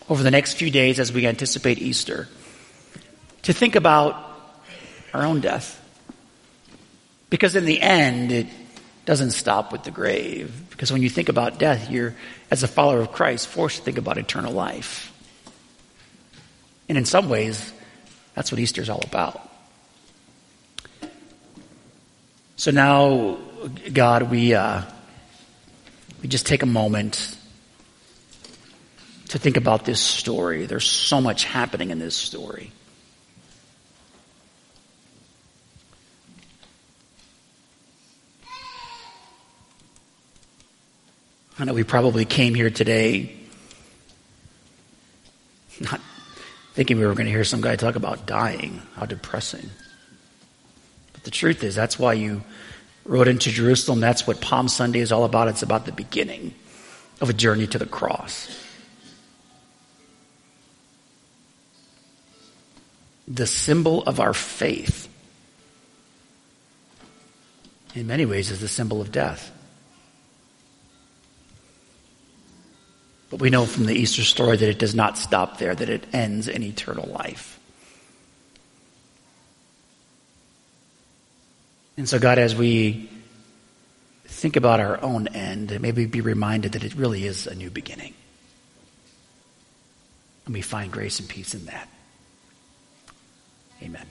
over 0.10 0.24
the 0.24 0.32
next 0.32 0.56
few 0.56 0.72
days 0.72 1.00
as 1.00 1.14
we 1.14 1.28
anticipate 1.28 1.80
Easter 1.80 2.28
to 3.44 3.54
think 3.54 3.76
about 3.76 4.16
our 5.14 5.24
own 5.24 5.42
death? 5.42 5.82
Because 7.30 7.56
in 7.56 7.66
the 7.66 7.80
end, 7.80 8.32
it 8.32 8.48
doesn't 9.06 9.32
stop 9.32 9.72
with 9.72 9.84
the 9.84 9.92
grave. 9.92 10.70
Because 10.72 10.92
when 10.92 11.04
you 11.04 11.10
think 11.10 11.30
about 11.30 11.60
death, 11.60 11.92
you're, 11.92 12.16
as 12.50 12.64
a 12.64 12.68
follower 12.68 13.00
of 13.00 13.12
Christ, 13.12 13.48
forced 13.48 13.78
to 13.78 13.84
think 13.84 13.98
about 13.98 14.18
eternal 14.18 14.52
life. 14.52 15.14
And 16.90 16.98
in 16.98 17.06
some 17.06 17.30
ways, 17.30 17.72
that's 18.34 18.52
what 18.52 18.60
Easter 18.60 18.82
is 18.82 18.90
all 18.90 19.04
about. 19.04 19.52
So 22.58 22.72
now, 22.72 23.38
God, 23.92 24.32
we, 24.32 24.54
uh, 24.54 24.84
we 26.22 26.30
just 26.30 26.46
take 26.46 26.64
a 26.64 26.66
moment 26.66 27.38
to 29.30 29.40
think 29.40 29.58
about 29.58 29.86
this 29.86 30.00
story. 30.00 30.66
There's 30.66 30.86
so 30.86 31.20
much 31.20 31.44
happening 31.44 31.90
in 31.90 32.00
this 32.00 32.16
story. 32.16 32.72
I 41.58 41.64
know 41.64 41.74
we 41.74 41.84
probably 41.84 42.26
came 42.26 42.54
here 42.54 42.70
today 42.70 43.36
not 45.80 46.00
thinking 46.74 46.98
we 46.98 47.06
were 47.06 47.14
going 47.14 47.26
to 47.26 47.32
hear 47.32 47.44
some 47.44 47.62
guy 47.62 47.76
talk 47.76 47.96
about 47.96 48.26
dying. 48.26 48.82
How 48.96 49.06
depressing. 49.06 49.70
The 51.26 51.32
truth 51.32 51.64
is, 51.64 51.74
that's 51.74 51.98
why 51.98 52.14
you 52.14 52.44
rode 53.04 53.28
into 53.28 53.50
Jerusalem. 53.50 54.00
That's 54.00 54.28
what 54.28 54.42
Palm 54.42 54.68
Sunday 54.68 55.00
is 55.00 55.12
all 55.12 55.26
about. 55.26 55.48
It's 55.48 55.64
about 55.64 55.86
the 55.86 55.92
beginning 55.92 56.54
of 57.20 57.32
a 57.32 57.34
journey 57.34 57.66
to 57.66 57.80
the 57.80 57.88
cross. 57.88 58.48
The 63.28 63.48
symbol 63.48 64.04
of 64.04 64.20
our 64.20 64.34
faith, 64.34 65.10
in 67.96 68.06
many 68.06 68.28
ways, 68.28 68.52
is 68.52 68.62
the 68.62 68.68
symbol 68.68 69.02
of 69.02 69.12
death. 69.12 69.52
But 73.32 73.40
we 73.40 73.50
know 73.50 73.66
from 73.66 73.88
the 73.88 73.96
Easter 73.96 74.22
story 74.22 74.58
that 74.58 74.70
it 74.70 74.78
does 74.78 74.94
not 74.94 75.18
stop 75.18 75.58
there, 75.58 75.74
that 75.74 75.90
it 75.90 76.06
ends 76.14 76.48
in 76.48 76.62
eternal 76.62 77.10
life. 77.10 77.60
And 81.98 82.08
so, 82.08 82.20
God, 82.20 82.38
as 82.38 82.56
we 82.56 83.10
think 84.26 84.56
about 84.56 84.80
our 84.80 85.02
own 85.02 85.28
end, 85.30 85.80
maybe 85.82 86.06
be 86.06 86.22
reminded 86.22 86.74
that 86.74 86.84
it 86.84 86.96
really 86.96 87.26
is 87.26 87.48
a 87.48 87.56
new 87.56 87.70
beginning. 87.70 88.14
And 90.46 90.54
we 90.54 90.62
find 90.62 90.92
grace 90.92 91.20
and 91.20 91.30
peace 91.30 91.54
in 91.54 91.66
that. 91.66 91.88
Amen. 93.82 94.06